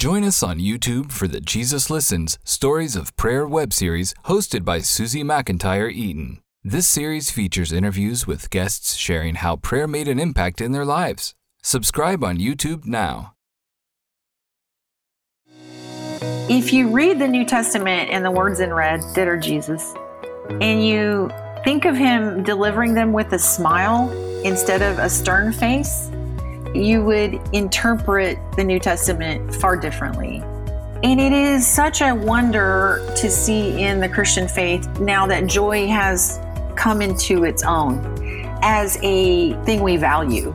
Join 0.00 0.24
us 0.24 0.42
on 0.42 0.58
YouTube 0.58 1.12
for 1.12 1.28
the 1.28 1.42
Jesus 1.42 1.90
Listens 1.90 2.38
Stories 2.42 2.96
of 2.96 3.14
Prayer 3.18 3.46
web 3.46 3.70
series 3.70 4.14
hosted 4.24 4.64
by 4.64 4.78
Susie 4.78 5.22
McIntyre 5.22 5.92
Eaton. 5.92 6.40
This 6.64 6.88
series 6.88 7.30
features 7.30 7.70
interviews 7.70 8.26
with 8.26 8.48
guests 8.48 8.96
sharing 8.96 9.34
how 9.34 9.56
prayer 9.56 9.86
made 9.86 10.08
an 10.08 10.18
impact 10.18 10.62
in 10.62 10.72
their 10.72 10.86
lives. 10.86 11.34
Subscribe 11.62 12.24
on 12.24 12.38
YouTube 12.38 12.86
now. 12.86 13.34
If 16.48 16.72
you 16.72 16.88
read 16.88 17.18
the 17.18 17.28
New 17.28 17.44
Testament 17.44 18.08
and 18.10 18.24
the 18.24 18.30
words 18.30 18.60
in 18.60 18.72
red 18.72 19.02
that 19.16 19.28
are 19.28 19.36
Jesus, 19.36 19.94
and 20.62 20.82
you 20.82 21.30
think 21.62 21.84
of 21.84 21.94
him 21.94 22.42
delivering 22.42 22.94
them 22.94 23.12
with 23.12 23.34
a 23.34 23.38
smile 23.38 24.10
instead 24.46 24.80
of 24.80 24.98
a 24.98 25.10
stern 25.10 25.52
face, 25.52 26.09
you 26.74 27.02
would 27.02 27.40
interpret 27.52 28.38
the 28.56 28.62
New 28.62 28.78
Testament 28.78 29.52
far 29.56 29.76
differently. 29.76 30.40
And 31.02 31.20
it 31.20 31.32
is 31.32 31.66
such 31.66 32.00
a 32.00 32.14
wonder 32.14 33.04
to 33.16 33.28
see 33.28 33.82
in 33.82 33.98
the 33.98 34.08
Christian 34.08 34.46
faith 34.46 34.86
now 35.00 35.26
that 35.26 35.46
joy 35.46 35.88
has 35.88 36.38
come 36.76 37.02
into 37.02 37.42
its 37.42 37.64
own 37.64 37.98
as 38.62 38.98
a 39.02 39.54
thing 39.64 39.82
we 39.82 39.96
value. 39.96 40.54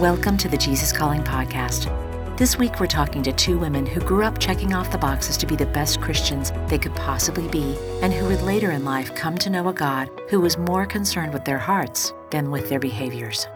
Welcome 0.00 0.36
to 0.38 0.48
the 0.48 0.56
Jesus 0.56 0.92
Calling 0.92 1.22
Podcast. 1.22 1.96
This 2.36 2.58
week, 2.58 2.80
we're 2.80 2.86
talking 2.86 3.22
to 3.24 3.32
two 3.32 3.58
women 3.58 3.86
who 3.86 4.00
grew 4.00 4.24
up 4.24 4.38
checking 4.38 4.74
off 4.74 4.90
the 4.90 4.98
boxes 4.98 5.36
to 5.36 5.46
be 5.46 5.54
the 5.54 5.66
best 5.66 6.00
Christians 6.00 6.52
they 6.68 6.78
could 6.78 6.94
possibly 6.96 7.46
be, 7.48 7.76
and 8.02 8.12
who 8.12 8.26
would 8.26 8.42
later 8.42 8.70
in 8.72 8.84
life 8.84 9.14
come 9.14 9.36
to 9.38 9.50
know 9.50 9.68
a 9.68 9.74
God 9.74 10.10
who 10.30 10.40
was 10.40 10.56
more 10.56 10.86
concerned 10.86 11.34
with 11.34 11.44
their 11.44 11.58
hearts 11.58 12.14
than 12.30 12.50
with 12.50 12.68
their 12.70 12.80
behaviors. 12.80 13.46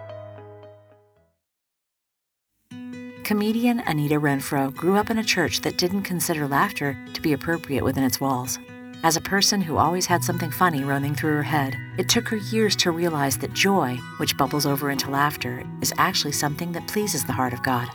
Comedian 3.24 3.80
Anita 3.86 4.20
Renfroe 4.20 4.74
grew 4.76 4.98
up 4.98 5.08
in 5.08 5.16
a 5.16 5.24
church 5.24 5.62
that 5.62 5.78
didn't 5.78 6.02
consider 6.02 6.46
laughter 6.46 6.94
to 7.14 7.22
be 7.22 7.32
appropriate 7.32 7.82
within 7.82 8.04
its 8.04 8.20
walls. 8.20 8.58
As 9.02 9.16
a 9.16 9.22
person 9.22 9.62
who 9.62 9.78
always 9.78 10.04
had 10.04 10.22
something 10.22 10.50
funny 10.50 10.84
running 10.84 11.14
through 11.14 11.36
her 11.36 11.42
head, 11.42 11.74
it 11.96 12.06
took 12.06 12.28
her 12.28 12.36
years 12.36 12.76
to 12.76 12.90
realize 12.90 13.38
that 13.38 13.54
joy, 13.54 13.96
which 14.18 14.36
bubbles 14.36 14.66
over 14.66 14.90
into 14.90 15.10
laughter, 15.10 15.64
is 15.80 15.94
actually 15.96 16.32
something 16.32 16.72
that 16.72 16.86
pleases 16.86 17.24
the 17.24 17.32
heart 17.32 17.54
of 17.54 17.62
God. 17.62 17.88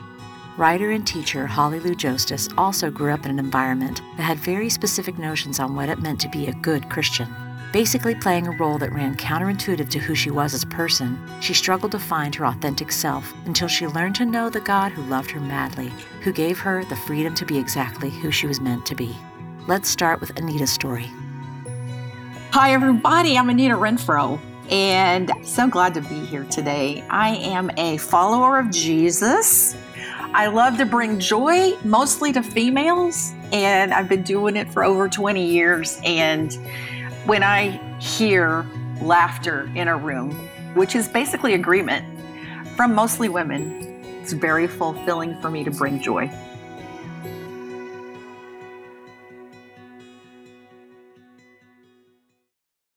Writer 0.58 0.90
and 0.90 1.06
teacher 1.06 1.46
Hollylu 1.46 1.96
Jostes 1.96 2.52
also 2.58 2.90
grew 2.90 3.14
up 3.14 3.24
in 3.24 3.32
an 3.32 3.40
environment 3.40 4.02
that 4.18 4.24
had 4.24 4.40
very 4.40 4.68
specific 4.68 5.20
notions 5.20 5.60
on 5.60 5.76
what 5.76 5.90
it 5.90 6.02
meant 6.02 6.20
to 6.22 6.30
be 6.30 6.48
a 6.48 6.54
good 6.54 6.90
Christian. 6.90 7.28
Basically 7.72 8.16
playing 8.16 8.48
a 8.48 8.52
role 8.52 8.80
that 8.80 8.92
ran 8.94 9.16
counterintuitive 9.16 9.90
to 9.90 10.00
who 10.00 10.16
she 10.16 10.32
was 10.32 10.56
as 10.56 10.64
a 10.64 10.68
person, 10.68 11.20
she 11.40 11.54
struggled 11.54 11.92
to 11.92 12.00
find 12.00 12.34
her 12.34 12.48
authentic 12.48 12.92
self 12.92 13.32
until 13.46 13.68
she 13.68 13.86
learned 13.86 14.16
to 14.16 14.26
know 14.26 14.50
the 14.50 14.60
God 14.60 14.92
who 14.92 15.04
loved 15.04 15.30
her 15.30 15.40
madly, 15.40 15.92
who 16.22 16.34
gave 16.34 16.58
her 16.58 16.84
the 16.86 16.96
freedom 16.96 17.36
to 17.36 17.46
be 17.46 17.60
exactly 17.60 18.10
who 18.10 18.32
she 18.32 18.48
was 18.48 18.60
meant 18.60 18.88
to 18.88 18.96
be. 18.96 19.16
Let's 19.68 19.88
start 19.88 20.20
with 20.20 20.36
Anita's 20.36 20.72
story. 20.72 21.12
Hi, 22.54 22.74
everybody. 22.74 23.38
I'm 23.38 23.52
Anita 23.52 23.76
Renfroe, 23.76 24.40
and 24.72 25.32
so 25.44 25.68
glad 25.68 25.94
to 25.94 26.02
be 26.02 26.26
here 26.26 26.46
today. 26.46 27.06
I 27.12 27.36
am 27.36 27.70
a 27.78 27.98
follower 27.98 28.58
of 28.58 28.72
Jesus. 28.72 29.78
I 30.34 30.48
love 30.48 30.80
to 30.80 30.88
bring 30.88 31.20
joy 31.20 31.78
mostly 31.84 32.34
to 32.34 32.42
females, 32.42 33.32
and 33.52 33.94
I've 33.94 34.10
been 34.10 34.24
doing 34.24 34.56
it 34.56 34.74
for 34.74 34.84
over 34.84 35.08
20 35.08 35.46
years. 35.46 36.02
And 36.04 36.58
when 37.26 37.44
I 37.44 37.80
hear 38.00 38.66
laughter 39.02 39.70
in 39.76 39.88
a 39.88 39.98
room, 39.98 40.32
which 40.74 40.96
is 40.96 41.08
basically 41.08 41.54
agreement 41.54 42.06
from 42.76 42.96
mostly 42.96 43.30
women, 43.30 43.82
it's 44.22 44.34
very 44.34 44.68
fulfilling 44.68 45.40
for 45.42 45.52
me 45.52 45.64
to 45.64 45.72
bring 45.72 46.02
joy. 46.02 46.32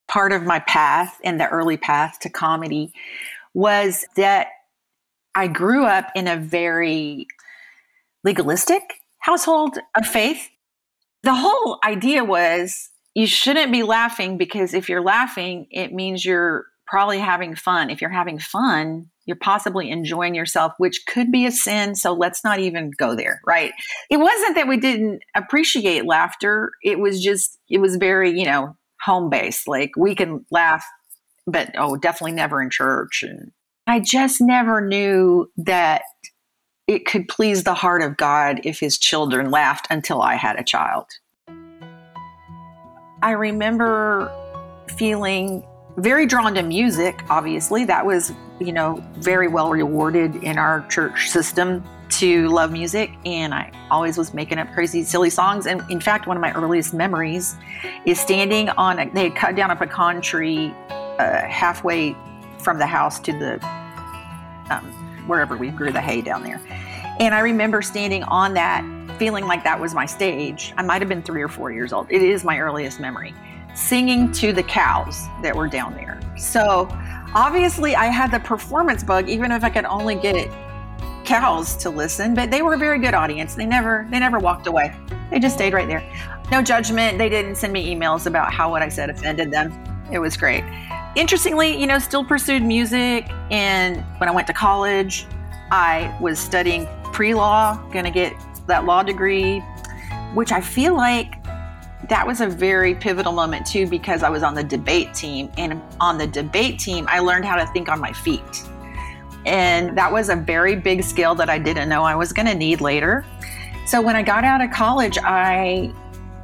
Part 0.09 0.33
of 0.33 0.45
my 0.45 0.61
path 0.61 1.19
and 1.25 1.41
the 1.41 1.49
early 1.49 1.77
path 1.77 2.19
to 2.21 2.29
comedy 2.29 2.93
was 3.55 4.05
that 4.17 4.49
I 5.35 5.49
grew 5.49 5.85
up 5.85 6.11
in 6.15 6.29
a 6.29 6.37
very 6.37 7.27
legalistic 8.23 8.83
household 9.19 9.79
of 9.97 10.07
faith. 10.07 10.49
The 11.23 11.35
whole 11.35 11.79
idea 11.85 12.25
was 12.25 12.91
you 13.15 13.27
shouldn't 13.27 13.73
be 13.73 13.83
laughing 13.83 14.39
because 14.39 14.75
if 14.75 14.89
you're 14.89 15.03
laughing, 15.03 15.67
it 15.71 15.93
means 15.93 16.25
you're 16.25 16.67
probably 16.87 17.19
having 17.19 17.55
fun. 17.55 17.91
If 17.91 18.01
you're 18.01 18.11
having 18.11 18.39
fun, 18.39 19.11
you're 19.25 19.37
possibly 19.37 19.91
enjoying 19.91 20.35
yourself, 20.35 20.73
which 20.79 21.05
could 21.07 21.31
be 21.31 21.47
a 21.47 21.53
sin. 21.53 21.95
So 21.95 22.13
let's 22.13 22.43
not 22.45 22.59
even 22.59 22.91
go 22.99 23.15
there, 23.15 23.41
right? 23.47 23.73
It 24.11 24.19
wasn't 24.19 24.57
that 24.57 24.69
we 24.69 24.79
didn't 24.79 25.23
appreciate 25.35 26.07
laughter. 26.07 26.73
It 26.83 26.99
was 26.99 27.23
just, 27.23 27.59
it 27.69 27.79
was 27.79 27.97
very, 27.97 28.39
you 28.39 28.45
know, 28.45 28.77
home 29.01 29.31
based. 29.31 29.69
Like 29.69 29.91
we 29.97 30.15
can 30.15 30.45
laugh, 30.51 30.85
but 31.47 31.71
oh, 31.77 31.97
definitely 31.97 32.33
never 32.33 32.61
in 32.61 32.71
church 32.71 33.23
and 33.23 33.53
I 33.87 34.01
just 34.01 34.41
never 34.41 34.81
knew 34.81 35.51
that 35.57 36.03
it 36.87 37.07
could 37.07 37.29
please 37.29 37.65
the 37.65 37.75
heart 37.75 38.03
of 38.03 38.17
God 38.17 38.61
if 38.65 38.81
his 38.81 38.99
children 38.99 39.51
laughed 39.51 39.87
until 39.91 40.23
I 40.23 40.35
had 40.35 40.59
a 40.59 40.65
child. 40.65 41.07
I 43.23 43.31
remember 43.31 44.31
feeling 44.97 45.65
very 45.97 46.27
drawn 46.27 46.55
to 46.55 46.63
music, 46.63 47.23
obviously. 47.31 47.85
That 47.85 48.05
was, 48.05 48.33
you 48.61 48.73
know, 48.73 49.03
very 49.19 49.47
well 49.47 49.71
rewarded 49.71 50.37
in 50.43 50.59
our 50.59 50.87
church 50.89 51.31
system 51.31 51.85
to 52.11 52.49
love 52.49 52.73
music. 52.73 53.11
And 53.25 53.55
I 53.55 53.71
always 53.91 54.19
was 54.19 54.35
making 54.35 54.59
up 54.59 54.73
crazy, 54.73 55.05
silly 55.05 55.31
songs. 55.31 55.67
And 55.67 55.83
in 55.91 56.01
fact, 56.01 56.27
one 56.27 56.37
of 56.37 56.41
my 56.41 56.53
earliest 56.53 56.95
memories 56.95 57.55
is 58.05 58.19
standing 58.21 58.69
on, 58.71 58.99
a, 58.99 59.11
they 59.11 59.29
had 59.29 59.37
cut 59.37 59.55
down 59.55 59.71
a 59.71 59.77
pecan 59.77 60.21
tree 60.21 60.75
uh, 60.91 61.47
halfway 61.47 62.17
from 62.59 62.79
the 62.79 62.87
house 62.87 63.21
to 63.21 63.33
the 63.33 63.65
um, 64.71 64.85
wherever 65.27 65.57
we 65.57 65.69
grew 65.71 65.93
the 65.93 66.01
hay 66.01 66.21
down 66.21 66.43
there. 66.43 66.61
And 67.21 67.35
I 67.35 67.41
remember 67.41 67.83
standing 67.83 68.25
on 68.25 68.55
that, 68.55 68.85
feeling 69.23 69.47
like 69.47 69.63
that 69.63 69.79
was 69.79 69.95
my 69.95 70.05
stage. 70.05 70.75
I 70.77 70.83
might 70.83 71.01
have 71.01 71.09
been 71.09 71.23
three 71.23 71.43
or 71.43 71.47
four 71.47 71.71
years 71.71 71.93
old. 71.93 72.09
It 72.11 72.23
is 72.23 72.43
my 72.43 72.59
earliest 72.59 72.99
memory, 72.99 73.33
singing 73.73 74.33
to 74.33 74.53
the 74.53 74.65
cows 74.65 75.29
that 75.45 75.55
were 75.55 75.69
down 75.69 75.95
there. 75.95 76.19
So 76.37 76.89
obviously, 77.33 77.95
I 77.95 78.07
had 78.07 78.33
the 78.33 78.41
performance 78.41 79.05
bug, 79.05 79.29
even 79.29 79.53
if 79.53 79.63
I 79.63 79.71
could 79.71 79.85
only 79.85 80.17
get 80.17 80.51
cows 81.25 81.77
to 81.77 81.89
listen. 81.89 82.35
But 82.35 82.51
they 82.51 82.63
were 82.63 82.75
a 82.75 82.77
very 82.77 82.99
good 82.99 83.15
audience. 83.15 83.55
They 83.55 83.65
never, 83.65 84.09
they 84.11 84.19
never 84.19 84.41
walked 84.41 84.67
away. 84.67 84.93
They 85.31 85.39
just 85.39 85.55
stayed 85.55 85.73
right 85.73 85.87
there. 85.87 86.03
No 86.51 86.61
judgment. 86.61 87.17
They 87.17 87.29
didn't 87.29 87.55
send 87.55 87.73
me 87.73 87.95
emails 87.95 88.27
about 88.27 88.53
how 88.53 88.73
what 88.73 88.83
I 88.83 88.89
said 88.89 89.09
offended 89.09 89.53
them. 89.53 89.73
It 90.11 90.19
was 90.19 90.37
great 90.37 90.65
interestingly, 91.15 91.79
you 91.79 91.87
know, 91.87 91.99
still 91.99 92.25
pursued 92.25 92.63
music. 92.63 93.31
And 93.51 93.99
when 94.19 94.31
I 94.31 94.33
went 94.33 94.47
to 94.47 94.55
college, 94.55 95.27
I 95.71 96.17
was 96.23 96.39
studying 96.39 96.89
pre 97.13 97.35
law, 97.35 97.77
going 97.93 98.07
to 98.07 98.11
get 98.11 98.33
that 98.67 98.85
law 98.85 99.03
degree, 99.03 99.61
which 100.35 100.53
I 100.53 100.61
feel 100.61 100.95
like 100.95 101.43
that 102.09 102.27
was 102.27 102.41
a 102.41 102.47
very 102.47 102.95
pivotal 102.95 103.33
moment 103.33 103.67
too, 103.67 103.87
because 103.87 104.23
I 104.23 104.29
was 104.29 104.43
on 104.43 104.55
the 104.55 104.65
debate 104.65 105.15
team. 105.15 105.51
And 105.57 105.81
on 106.01 106.19
the 106.19 106.27
debate 106.27 106.79
team, 106.79 107.07
I 107.09 107.21
learned 107.21 107.45
how 107.45 107.57
to 107.57 107.67
think 107.73 107.89
on 107.89 108.01
my 108.01 108.13
feet. 108.13 108.63
And 109.47 109.97
that 109.97 110.13
was 110.13 110.29
a 110.29 110.37
very 110.37 110.77
big 110.77 111.03
skill 111.03 111.35
that 111.37 111.51
I 111.51 111.59
didn't 111.59 111.89
know 111.89 112.03
I 112.03 112.15
was 112.15 112.33
going 112.33 112.47
to 112.47 112.55
need 112.55 112.81
later. 112.81 113.25
So 113.87 114.01
when 114.01 114.15
I 114.15 114.23
got 114.23 114.45
out 114.45 114.61
of 114.61 114.71
college, 114.71 115.19
I 115.23 115.93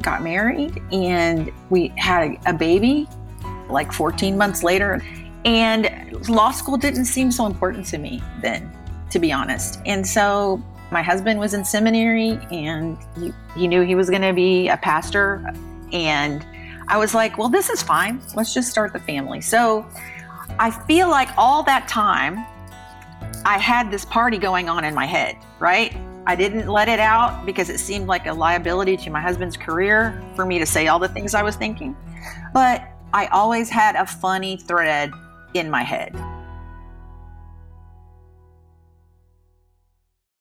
got 0.03 0.23
married 0.23 0.81
and 0.93 1.53
we 1.71 1.93
had 1.97 2.39
a 2.47 2.53
baby 2.53 3.09
like 3.69 3.93
14 3.93 4.37
months 4.37 4.63
later. 4.63 5.03
And 5.45 6.29
law 6.29 6.51
school 6.51 6.77
didn't 6.77 7.05
seem 7.05 7.31
so 7.31 7.47
important 7.47 7.87
to 7.87 7.99
me 7.99 8.23
then, 8.43 8.71
to 9.11 9.19
be 9.19 9.33
honest. 9.33 9.81
And 9.87 10.07
so 10.07 10.63
my 10.91 11.03
husband 11.03 11.39
was 11.39 11.55
in 11.55 11.65
seminary 11.65 12.39
and 12.51 12.97
he, 13.19 13.33
he 13.55 13.69
knew 13.69 13.83
he 13.83 13.95
was 13.95 14.09
going 14.09 14.23
to 14.23 14.33
be 14.33 14.69
a 14.69 14.77
pastor. 14.77 15.45
And 15.93 16.45
I 16.89 16.97
was 16.97 17.15
like, 17.15 17.37
well, 17.37 17.49
this 17.49 17.69
is 17.69 17.83
fine. 17.83 18.21
Let's 18.35 18.55
just 18.55 18.71
start 18.71 18.93
the 18.93 19.01
family. 19.01 19.41
So 19.41 19.87
I 20.59 20.71
feel 20.71 21.11
like 21.11 21.29
all 21.37 21.63
that 21.65 21.89
time, 21.89 22.45
I 23.45 23.59
had 23.59 23.91
this 23.91 24.05
party 24.05 24.39
going 24.39 24.69
on 24.69 24.85
in 24.85 24.95
my 24.95 25.07
head, 25.07 25.37
right? 25.59 25.97
I 26.27 26.35
didn't 26.35 26.69
let 26.69 26.89
it 26.89 27.01
out 27.01 27.47
because 27.47 27.71
it 27.71 27.79
seemed 27.79 28.07
like 28.07 28.27
a 28.27 28.33
liability 28.33 28.97
to 28.99 29.11
my 29.11 29.21
husband's 29.21 29.57
career 29.57 30.23
for 30.35 30.45
me 30.45 30.59
to 30.59 30.67
say 30.67 30.89
all 30.89 30.99
the 30.99 31.09
things 31.09 31.35
I 31.35 31.43
was 31.43 31.57
thinking. 31.57 31.97
But 32.53 32.87
I 33.13 33.27
always 33.27 33.71
had 33.71 33.95
a 33.97 34.05
funny 34.05 34.57
thread 34.57 35.13
in 35.55 35.71
my 35.71 35.83
head. 35.83 36.15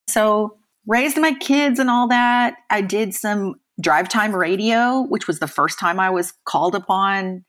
So, 0.08 0.56
raised 0.86 1.18
my 1.18 1.34
kids 1.34 1.78
and 1.78 1.90
all 1.90 2.08
that. 2.08 2.54
I 2.70 2.80
did 2.80 3.14
some 3.14 3.56
drive 3.80 4.08
time 4.08 4.34
radio, 4.34 5.02
which 5.02 5.26
was 5.26 5.38
the 5.38 5.46
first 5.46 5.78
time 5.78 6.00
I 6.00 6.10
was 6.10 6.32
called 6.44 6.74
upon 6.74 7.44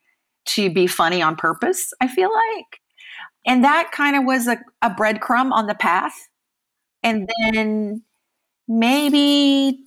to 0.47 0.71
be 0.71 0.87
funny 0.87 1.21
on 1.21 1.35
purpose, 1.35 1.91
I 2.01 2.07
feel 2.07 2.31
like. 2.31 2.79
And 3.45 3.63
that 3.63 3.91
kind 3.91 4.15
of 4.15 4.25
was 4.25 4.47
a, 4.47 4.57
a 4.81 4.89
breadcrumb 4.89 5.51
on 5.51 5.67
the 5.67 5.75
path. 5.75 6.13
And 7.03 7.29
then 7.41 8.03
maybe 8.67 9.79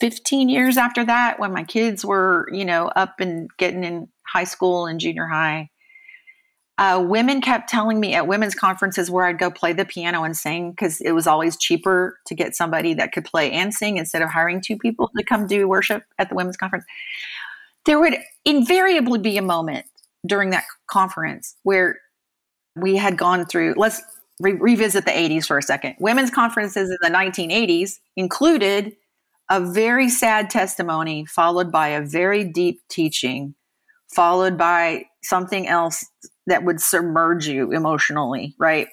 15 0.00 0.48
years 0.48 0.76
after 0.76 1.04
that, 1.04 1.38
when 1.38 1.52
my 1.52 1.64
kids 1.64 2.04
were, 2.04 2.48
you 2.52 2.64
know, 2.64 2.88
up 2.88 3.20
and 3.20 3.48
getting 3.58 3.84
in 3.84 4.08
high 4.26 4.44
school 4.44 4.86
and 4.86 5.00
junior 5.00 5.26
high, 5.26 5.70
uh, 6.78 7.02
women 7.06 7.40
kept 7.40 7.68
telling 7.70 8.00
me 8.00 8.14
at 8.14 8.26
women's 8.26 8.54
conferences 8.54 9.10
where 9.10 9.24
I'd 9.24 9.38
go 9.38 9.50
play 9.50 9.72
the 9.72 9.86
piano 9.86 10.24
and 10.24 10.36
sing 10.36 10.72
because 10.72 11.00
it 11.00 11.12
was 11.12 11.26
always 11.26 11.56
cheaper 11.56 12.18
to 12.26 12.34
get 12.34 12.54
somebody 12.54 12.92
that 12.94 13.12
could 13.12 13.24
play 13.24 13.50
and 13.50 13.72
sing 13.72 13.96
instead 13.96 14.20
of 14.20 14.28
hiring 14.28 14.60
two 14.60 14.76
people 14.76 15.10
to 15.16 15.24
come 15.24 15.46
do 15.46 15.66
worship 15.66 16.04
at 16.18 16.28
the 16.28 16.34
women's 16.34 16.58
conference. 16.58 16.84
There 17.86 17.98
would 17.98 18.16
invariably 18.44 19.18
be 19.18 19.38
a 19.38 19.42
moment 19.42 19.86
during 20.26 20.50
that 20.50 20.64
conference 20.90 21.56
where 21.62 21.98
we 22.74 22.96
had 22.96 23.16
gone 23.16 23.46
through, 23.46 23.74
let's 23.78 24.02
re- 24.40 24.52
revisit 24.52 25.06
the 25.06 25.12
80s 25.12 25.46
for 25.46 25.56
a 25.56 25.62
second. 25.62 25.96
Women's 25.98 26.30
conferences 26.30 26.90
in 26.90 26.98
the 27.00 27.16
1980s 27.16 28.00
included 28.16 28.94
a 29.48 29.60
very 29.60 30.10
sad 30.10 30.50
testimony, 30.50 31.24
followed 31.24 31.72
by 31.72 31.88
a 31.88 32.02
very 32.02 32.44
deep 32.44 32.82
teaching, 32.90 33.54
followed 34.14 34.58
by 34.58 35.04
something 35.22 35.66
else 35.66 36.04
that 36.46 36.64
would 36.64 36.80
submerge 36.80 37.46
you 37.46 37.72
emotionally, 37.72 38.54
right? 38.58 38.88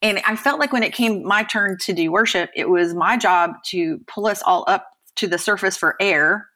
And 0.00 0.20
I 0.26 0.36
felt 0.36 0.60
like 0.60 0.72
when 0.72 0.82
it 0.82 0.92
came 0.92 1.24
my 1.24 1.42
turn 1.42 1.76
to 1.82 1.92
do 1.92 2.12
worship, 2.12 2.50
it 2.54 2.68
was 2.68 2.94
my 2.94 3.16
job 3.16 3.52
to 3.66 3.98
pull 4.06 4.26
us 4.26 4.42
all 4.42 4.64
up 4.68 4.86
to 5.16 5.26
the 5.26 5.38
surface 5.38 5.76
for 5.76 5.96
air 6.00 6.48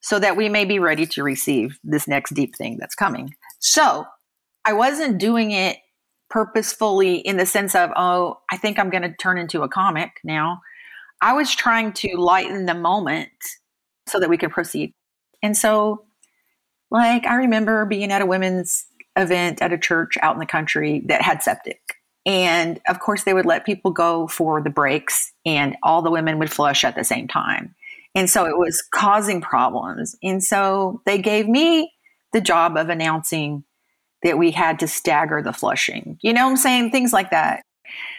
so 0.00 0.18
that 0.18 0.36
we 0.36 0.48
may 0.48 0.64
be 0.64 0.78
ready 0.78 1.06
to 1.06 1.22
receive 1.22 1.78
this 1.84 2.06
next 2.06 2.34
deep 2.34 2.56
thing 2.56 2.76
that's 2.78 2.94
coming. 2.94 3.34
So 3.60 4.04
I 4.64 4.72
wasn't 4.72 5.18
doing 5.18 5.52
it 5.52 5.78
purposefully 6.28 7.16
in 7.16 7.36
the 7.36 7.46
sense 7.46 7.74
of, 7.74 7.90
oh, 7.96 8.38
I 8.50 8.56
think 8.56 8.78
I'm 8.78 8.90
going 8.90 9.02
to 9.02 9.14
turn 9.14 9.38
into 9.38 9.62
a 9.62 9.68
comic 9.68 10.10
now. 10.24 10.60
I 11.20 11.34
was 11.34 11.54
trying 11.54 11.92
to 11.94 12.16
lighten 12.16 12.66
the 12.66 12.74
moment 12.74 13.30
so 14.08 14.18
that 14.18 14.28
we 14.28 14.36
could 14.36 14.50
proceed. 14.50 14.92
And 15.42 15.56
so, 15.56 16.04
like, 16.90 17.26
I 17.26 17.36
remember 17.36 17.84
being 17.86 18.10
at 18.10 18.22
a 18.22 18.26
women's 18.26 18.86
event 19.16 19.60
at 19.62 19.72
a 19.72 19.78
church 19.78 20.16
out 20.22 20.34
in 20.34 20.40
the 20.40 20.46
country 20.46 21.02
that 21.06 21.22
had 21.22 21.42
septic. 21.42 21.80
And 22.24 22.80
of 22.88 23.00
course, 23.00 23.24
they 23.24 23.34
would 23.34 23.46
let 23.46 23.66
people 23.66 23.90
go 23.90 24.28
for 24.28 24.62
the 24.62 24.70
breaks, 24.70 25.32
and 25.44 25.76
all 25.82 26.02
the 26.02 26.10
women 26.10 26.38
would 26.38 26.52
flush 26.52 26.84
at 26.84 26.94
the 26.94 27.04
same 27.04 27.26
time. 27.26 27.74
And 28.14 28.30
so 28.30 28.44
it 28.44 28.58
was 28.58 28.82
causing 28.92 29.40
problems. 29.40 30.14
And 30.22 30.42
so 30.42 31.00
they 31.06 31.18
gave 31.18 31.48
me 31.48 31.92
the 32.32 32.40
job 32.40 32.76
of 32.76 32.88
announcing 32.88 33.64
that 34.22 34.38
we 34.38 34.50
had 34.50 34.78
to 34.80 34.88
stagger 34.88 35.42
the 35.42 35.52
flushing. 35.52 36.18
You 36.22 36.32
know 36.32 36.48
I'm 36.48 36.56
saying? 36.56 36.90
Things 36.90 37.12
like 37.12 37.30
that. 37.30 37.62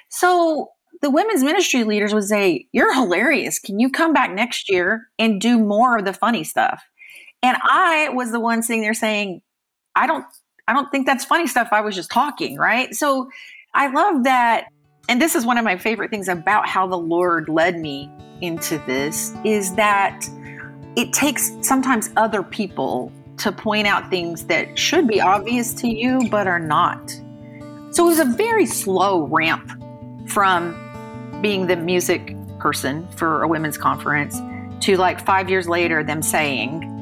So 0.10 0.70
the 1.02 1.10
women's 1.10 1.44
ministry 1.44 1.84
leaders 1.84 2.14
would 2.14 2.26
say, 2.26 2.68
You're 2.74 2.94
hilarious. 2.94 3.60
Can 3.60 3.80
you 3.80 3.90
come 3.90 4.14
back 4.14 4.32
next 4.32 4.70
year 4.70 5.08
and 5.18 5.40
do 5.40 5.60
more 5.60 5.98
of 5.98 6.06
the 6.06 6.14
funny 6.14 6.44
stuff? 6.44 6.84
And 7.42 7.58
I 7.64 8.10
was 8.10 8.32
the 8.32 8.40
one 8.40 8.64
sitting 8.64 8.82
there 8.82 8.94
saying, 8.94 9.42
I 9.96 10.08
don't 10.08 10.26
I 10.68 10.74
don't 10.74 10.90
think 10.92 11.06
that's 11.06 11.26
funny 11.26 11.48
stuff. 11.48 11.70
I 11.72 11.82
was 11.82 11.96
just 11.96 12.10
talking, 12.10 12.58
right? 12.58 12.94
So 12.96 13.30
I 13.74 13.88
love 13.88 14.24
that. 14.24 14.68
And 15.10 15.22
this 15.22 15.36
is 15.36 15.46
one 15.46 15.58
of 15.58 15.66
my 15.66 15.78
favorite 15.78 16.10
things 16.10 16.30
about 16.30 16.68
how 16.68 16.88
the 16.88 16.98
Lord 16.98 17.50
led 17.50 17.78
me 17.78 18.10
into 18.42 18.78
this 18.86 19.34
is 19.44 19.76
that 19.76 20.26
it 20.96 21.12
takes 21.12 21.52
sometimes 21.62 22.12
other 22.16 22.44
people 22.44 23.12
to 23.38 23.52
point 23.52 23.88
out 23.88 24.10
things 24.10 24.46
that 24.46 24.78
should 24.78 25.08
be 25.08 25.20
obvious 25.20 25.74
to 25.74 25.88
you 25.90 26.22
but 26.30 26.48
are 26.48 26.60
not. 26.60 27.10
So 27.92 28.06
it 28.06 28.10
was 28.10 28.20
a 28.20 28.26
very 28.26 28.66
slow 28.66 29.24
ramp 29.28 29.72
from 30.28 30.80
being 31.42 31.68
the 31.68 31.76
music 31.76 32.36
person 32.60 33.06
for 33.18 33.44
a 33.44 33.48
women's 33.48 33.78
conference 33.78 34.40
to 34.86 34.96
like 34.96 35.26
five 35.26 35.50
years 35.50 35.68
later, 35.68 36.04
them 36.04 36.22
saying, 36.22 36.93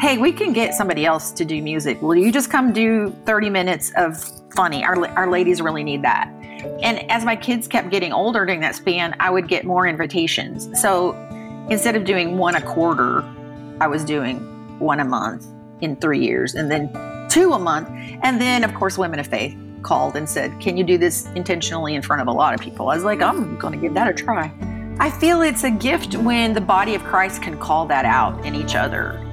Hey, 0.00 0.16
we 0.16 0.30
can 0.30 0.52
get 0.52 0.74
somebody 0.74 1.04
else 1.04 1.32
to 1.32 1.44
do 1.44 1.60
music. 1.60 2.00
Will 2.00 2.14
you 2.14 2.30
just 2.30 2.50
come 2.50 2.72
do 2.72 3.10
30 3.26 3.50
minutes 3.50 3.90
of 3.96 4.16
funny? 4.54 4.84
Our, 4.84 5.08
our 5.16 5.28
ladies 5.28 5.60
really 5.60 5.82
need 5.82 6.02
that. 6.02 6.28
And 6.82 7.10
as 7.10 7.24
my 7.24 7.34
kids 7.34 7.66
kept 7.66 7.90
getting 7.90 8.12
older 8.12 8.46
during 8.46 8.60
that 8.60 8.76
span, 8.76 9.16
I 9.18 9.28
would 9.28 9.48
get 9.48 9.64
more 9.64 9.88
invitations. 9.88 10.68
So 10.80 11.14
instead 11.68 11.96
of 11.96 12.04
doing 12.04 12.38
one 12.38 12.54
a 12.54 12.62
quarter, 12.62 13.24
I 13.80 13.88
was 13.88 14.04
doing 14.04 14.38
one 14.78 15.00
a 15.00 15.04
month 15.04 15.48
in 15.80 15.96
three 15.96 16.20
years 16.20 16.54
and 16.54 16.70
then 16.70 16.92
two 17.28 17.52
a 17.52 17.58
month. 17.58 17.88
And 18.22 18.40
then, 18.40 18.62
of 18.62 18.72
course, 18.74 18.98
Women 18.98 19.18
of 19.18 19.26
Faith 19.26 19.58
called 19.82 20.14
and 20.14 20.28
said, 20.28 20.60
Can 20.60 20.76
you 20.76 20.84
do 20.84 20.96
this 20.96 21.26
intentionally 21.34 21.96
in 21.96 22.02
front 22.02 22.22
of 22.22 22.28
a 22.28 22.32
lot 22.32 22.54
of 22.54 22.60
people? 22.60 22.88
I 22.88 22.94
was 22.94 23.02
like, 23.02 23.20
I'm 23.20 23.58
going 23.58 23.72
to 23.74 23.80
give 23.80 23.94
that 23.94 24.08
a 24.08 24.14
try. 24.14 24.52
I 25.00 25.10
feel 25.10 25.42
it's 25.42 25.64
a 25.64 25.72
gift 25.72 26.14
when 26.14 26.52
the 26.52 26.60
body 26.60 26.94
of 26.94 27.02
Christ 27.02 27.42
can 27.42 27.58
call 27.58 27.86
that 27.86 28.04
out 28.04 28.46
in 28.46 28.54
each 28.54 28.76
other. 28.76 29.24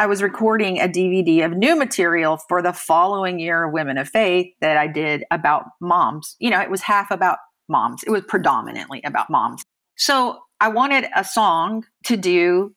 I 0.00 0.06
was 0.06 0.22
recording 0.22 0.78
a 0.78 0.86
DVD 0.86 1.44
of 1.44 1.56
new 1.56 1.74
material 1.74 2.36
for 2.48 2.62
the 2.62 2.72
following 2.72 3.40
year 3.40 3.64
of 3.64 3.72
Women 3.72 3.98
of 3.98 4.08
Faith 4.08 4.54
that 4.60 4.76
I 4.76 4.86
did 4.86 5.24
about 5.32 5.64
moms. 5.80 6.36
You 6.38 6.50
know, 6.50 6.60
it 6.60 6.70
was 6.70 6.82
half 6.82 7.10
about 7.10 7.38
moms, 7.68 8.04
it 8.04 8.10
was 8.10 8.22
predominantly 8.22 9.02
about 9.04 9.28
moms. 9.28 9.64
So 9.96 10.38
I 10.60 10.68
wanted 10.68 11.06
a 11.16 11.24
song 11.24 11.84
to 12.04 12.16
do, 12.16 12.76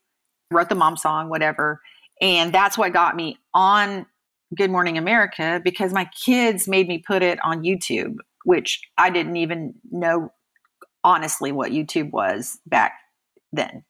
wrote 0.50 0.70
the 0.70 0.76
mom 0.76 0.98
song, 0.98 1.30
whatever. 1.30 1.80
And 2.22 2.52
that's 2.52 2.76
what 2.76 2.92
got 2.92 3.16
me 3.16 3.38
on 3.54 4.08
Good 4.56 4.72
Morning 4.72 4.98
America 4.98 5.62
because 5.64 5.94
my 5.94 6.10
kids 6.26 6.68
made 6.68 6.88
me 6.88 6.98
put 6.98 7.22
it 7.22 7.38
on 7.44 7.64
YouTube, 7.64 8.16
which 8.46 8.82
I 8.98 9.12
didn't 9.12 9.38
even 9.38 9.76
know 9.92 10.34
honestly 11.04 11.52
what 11.52 11.72
YouTube 11.72 12.10
was 12.10 12.60
back 12.66 12.94
then. 13.54 13.84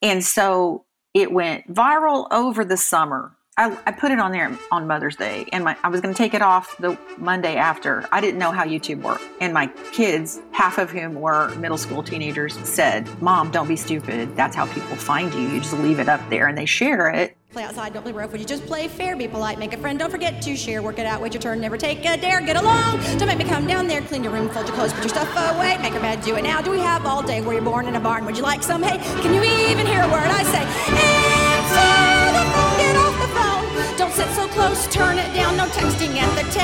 And 0.00 0.24
so 0.24 0.84
it 1.20 1.32
went 1.32 1.72
viral 1.72 2.26
over 2.30 2.64
the 2.64 2.76
summer. 2.76 3.34
I, 3.56 3.76
I, 3.86 3.90
put 3.90 4.12
it 4.12 4.20
on 4.20 4.30
there 4.30 4.56
on 4.70 4.86
Mother's 4.86 5.16
Day, 5.16 5.46
and 5.52 5.64
my, 5.64 5.76
I 5.82 5.88
was 5.88 6.00
going 6.00 6.14
to 6.14 6.18
take 6.18 6.32
it 6.32 6.42
off 6.42 6.78
the 6.78 6.96
Monday 7.16 7.56
after. 7.56 8.06
I 8.12 8.20
didn't 8.20 8.38
know 8.38 8.52
how 8.52 8.64
YouTube 8.64 9.02
worked. 9.02 9.24
And 9.40 9.52
my 9.52 9.66
kids, 9.92 10.40
half 10.52 10.78
of 10.78 10.92
whom 10.92 11.14
were 11.14 11.52
middle 11.56 11.76
school 11.76 12.04
teenagers, 12.04 12.56
said, 12.68 13.08
Mom, 13.20 13.50
don't 13.50 13.66
be 13.66 13.74
stupid. 13.74 14.36
That's 14.36 14.54
how 14.54 14.66
people 14.72 14.94
find 14.94 15.34
you. 15.34 15.40
You 15.40 15.58
just 15.58 15.72
leave 15.72 15.98
it 15.98 16.08
up 16.08 16.20
there 16.30 16.46
and 16.46 16.56
they 16.56 16.66
share 16.66 17.08
it. 17.08 17.36
Play 17.50 17.64
outside, 17.64 17.94
don't 17.94 18.02
play 18.02 18.12
rough. 18.12 18.30
Would 18.32 18.40
you 18.40 18.46
just 18.46 18.66
play 18.66 18.88
fair? 18.88 19.16
Be 19.16 19.26
polite, 19.26 19.58
make 19.58 19.72
a 19.72 19.78
friend. 19.78 19.98
Don't 19.98 20.10
forget 20.10 20.42
to 20.42 20.54
share. 20.54 20.82
Work 20.82 20.98
it 20.98 21.06
out, 21.06 21.22
wait 21.22 21.32
your 21.32 21.40
turn, 21.40 21.62
never 21.62 21.78
take 21.78 22.04
a 22.04 22.18
dare. 22.18 22.42
Get 22.42 22.56
along. 22.56 23.00
Don't 23.16 23.26
make 23.26 23.38
me 23.38 23.44
come 23.44 23.66
down 23.66 23.86
there. 23.88 24.02
Clean 24.02 24.22
your 24.22 24.34
room, 24.34 24.50
fold 24.50 24.66
your 24.66 24.76
clothes, 24.76 24.92
put 24.92 25.04
your 25.04 25.08
stuff 25.08 25.30
away. 25.54 25.78
Make 25.78 25.94
a 25.94 26.00
bed, 26.00 26.20
do 26.20 26.36
it 26.36 26.42
now. 26.42 26.60
Do 26.60 26.70
we 26.70 26.78
have 26.80 27.06
all 27.06 27.22
day? 27.22 27.40
Were 27.40 27.54
you 27.54 27.62
born 27.62 27.86
in 27.86 27.94
a 27.94 28.00
barn? 28.00 28.26
Would 28.26 28.36
you 28.36 28.42
like 28.42 28.62
some 28.62 28.82
hay? 28.82 28.98
Can 29.22 29.32
you 29.32 29.42
even 29.42 29.86
hear 29.86 30.02
a 30.02 30.08
word 30.08 30.28
I 30.28 30.42
say? 30.42 30.62
Answer 30.92 32.36
the 32.36 32.44
phone, 32.52 32.76
get 32.84 32.96
off 32.96 33.16
the 33.16 33.28
phone. 33.32 33.96
Don't 33.96 34.12
sit 34.12 34.28
so 34.36 34.46
close, 34.48 34.86
turn 34.92 35.16
it 35.18 35.32
down. 35.34 35.56
No 35.56 35.64
texting 35.68 36.16
at 36.16 36.28
the 36.36 36.42
table. 36.52 36.57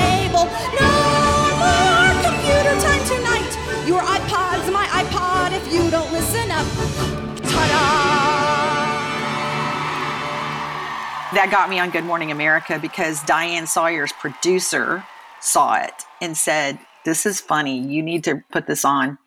That 11.35 11.51
got 11.51 11.69
me 11.69 11.79
on 11.79 11.89
Good 11.89 12.05
Morning 12.05 12.31
America 12.31 12.79
because 12.79 13.21
Diane 13.23 13.67
Sawyer's 13.67 14.13
producer 14.13 15.03
saw 15.41 15.75
it 15.75 15.93
and 16.21 16.37
said, 16.37 16.79
This 17.03 17.25
is 17.25 17.41
funny. 17.41 17.77
You 17.77 18.01
need 18.01 18.23
to 18.23 18.41
put 18.51 18.67
this 18.67 18.85
on. 18.85 19.17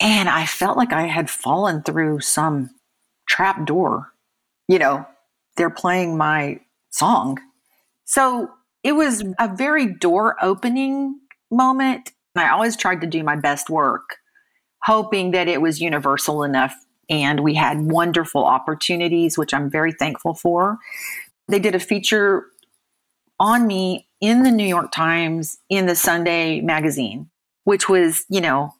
And 0.00 0.28
I 0.28 0.46
felt 0.46 0.76
like 0.76 0.92
I 0.92 1.08
had 1.08 1.28
fallen 1.28 1.82
through 1.82 2.20
some 2.20 2.70
trap 3.28 3.66
door. 3.66 4.12
You 4.68 4.78
know, 4.78 5.06
they're 5.56 5.70
playing 5.70 6.16
my 6.16 6.60
song. 6.90 7.38
So 8.04 8.50
it 8.84 8.92
was 8.92 9.24
a 9.40 9.52
very 9.54 9.92
door 9.92 10.36
opening 10.40 11.18
moment. 11.50 12.12
I 12.36 12.50
always 12.50 12.76
tried 12.76 13.00
to 13.00 13.08
do 13.08 13.24
my 13.24 13.34
best 13.34 13.68
work, 13.68 14.18
hoping 14.84 15.32
that 15.32 15.48
it 15.48 15.60
was 15.60 15.80
universal 15.80 16.44
enough 16.44 16.76
and 17.08 17.40
we 17.40 17.54
had 17.54 17.90
wonderful 17.90 18.44
opportunities, 18.44 19.36
which 19.36 19.52
I'm 19.52 19.70
very 19.70 19.92
thankful 19.92 20.34
for. 20.34 20.78
They 21.48 21.58
did 21.58 21.74
a 21.74 21.80
feature 21.80 22.46
on 23.38 23.66
me 23.66 24.08
in 24.20 24.42
the 24.42 24.50
New 24.50 24.66
York 24.66 24.92
Times 24.92 25.58
in 25.68 25.86
the 25.86 25.96
Sunday 25.96 26.60
magazine, 26.60 27.30
which 27.64 27.88
was, 27.88 28.24
you 28.28 28.40
know, 28.40 28.74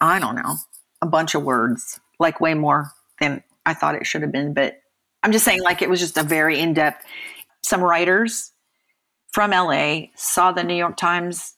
I 0.00 0.18
don't 0.18 0.36
know, 0.36 0.56
a 1.02 1.06
bunch 1.06 1.34
of 1.34 1.42
words, 1.42 2.00
like 2.18 2.40
way 2.40 2.54
more 2.54 2.92
than 3.20 3.42
I 3.66 3.74
thought 3.74 3.94
it 3.94 4.06
should 4.06 4.22
have 4.22 4.32
been. 4.32 4.54
But 4.54 4.80
I'm 5.22 5.32
just 5.32 5.44
saying, 5.44 5.62
like, 5.62 5.82
it 5.82 5.90
was 5.90 6.00
just 6.00 6.16
a 6.16 6.22
very 6.22 6.60
in 6.60 6.74
depth. 6.74 7.04
Some 7.62 7.82
writers 7.82 8.52
from 9.32 9.50
LA 9.50 10.02
saw 10.14 10.52
the 10.52 10.64
New 10.64 10.74
York 10.74 10.96
Times 10.96 11.54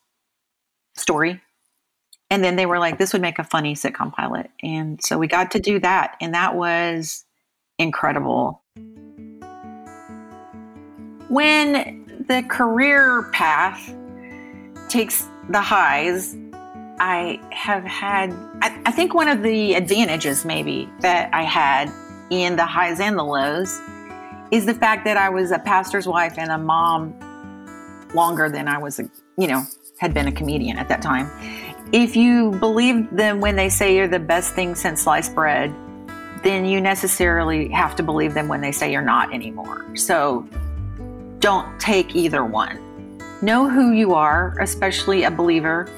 story 0.96 1.40
and 2.32 2.42
then 2.42 2.56
they 2.56 2.64
were 2.64 2.78
like, 2.78 2.96
this 2.96 3.12
would 3.12 3.20
make 3.20 3.38
a 3.38 3.44
funny 3.44 3.74
sitcom 3.74 4.10
pilot. 4.10 4.50
And 4.62 5.04
so 5.04 5.18
we 5.18 5.26
got 5.26 5.50
to 5.50 5.60
do 5.60 5.78
that. 5.80 6.16
And 6.18 6.32
that 6.32 6.56
was 6.56 7.26
incredible. 7.78 8.61
When 11.32 12.24
the 12.28 12.42
career 12.42 13.22
path 13.32 13.94
takes 14.90 15.26
the 15.48 15.62
highs, 15.62 16.36
I 17.00 17.40
have 17.52 17.84
had, 17.84 18.34
I, 18.60 18.78
I 18.84 18.92
think 18.92 19.14
one 19.14 19.28
of 19.28 19.42
the 19.42 19.72
advantages 19.72 20.44
maybe 20.44 20.90
that 21.00 21.32
I 21.32 21.44
had 21.44 21.90
in 22.28 22.56
the 22.56 22.66
highs 22.66 23.00
and 23.00 23.18
the 23.18 23.22
lows 23.22 23.80
is 24.50 24.66
the 24.66 24.74
fact 24.74 25.06
that 25.06 25.16
I 25.16 25.30
was 25.30 25.52
a 25.52 25.58
pastor's 25.58 26.06
wife 26.06 26.34
and 26.36 26.50
a 26.50 26.58
mom 26.58 27.14
longer 28.14 28.50
than 28.50 28.68
I 28.68 28.76
was, 28.76 29.00
a, 29.00 29.08
you 29.38 29.46
know, 29.46 29.64
had 30.00 30.12
been 30.12 30.28
a 30.28 30.32
comedian 30.32 30.76
at 30.76 30.90
that 30.90 31.00
time. 31.00 31.30
If 31.94 32.14
you 32.14 32.50
believe 32.60 33.08
them 33.10 33.40
when 33.40 33.56
they 33.56 33.70
say 33.70 33.96
you're 33.96 34.06
the 34.06 34.18
best 34.18 34.52
thing 34.54 34.74
since 34.74 35.00
sliced 35.00 35.34
bread, 35.34 35.74
then 36.42 36.66
you 36.66 36.78
necessarily 36.78 37.70
have 37.70 37.96
to 37.96 38.02
believe 38.02 38.34
them 38.34 38.48
when 38.48 38.60
they 38.60 38.70
say 38.70 38.92
you're 38.92 39.00
not 39.00 39.32
anymore. 39.32 39.96
So 39.96 40.46
don't 41.42 41.78
take 41.80 42.14
either 42.14 42.44
one. 42.44 42.78
Know 43.42 43.68
who 43.68 43.90
you 43.90 44.14
are, 44.14 44.56
especially 44.60 45.24
a 45.24 45.30
believer, 45.30 45.90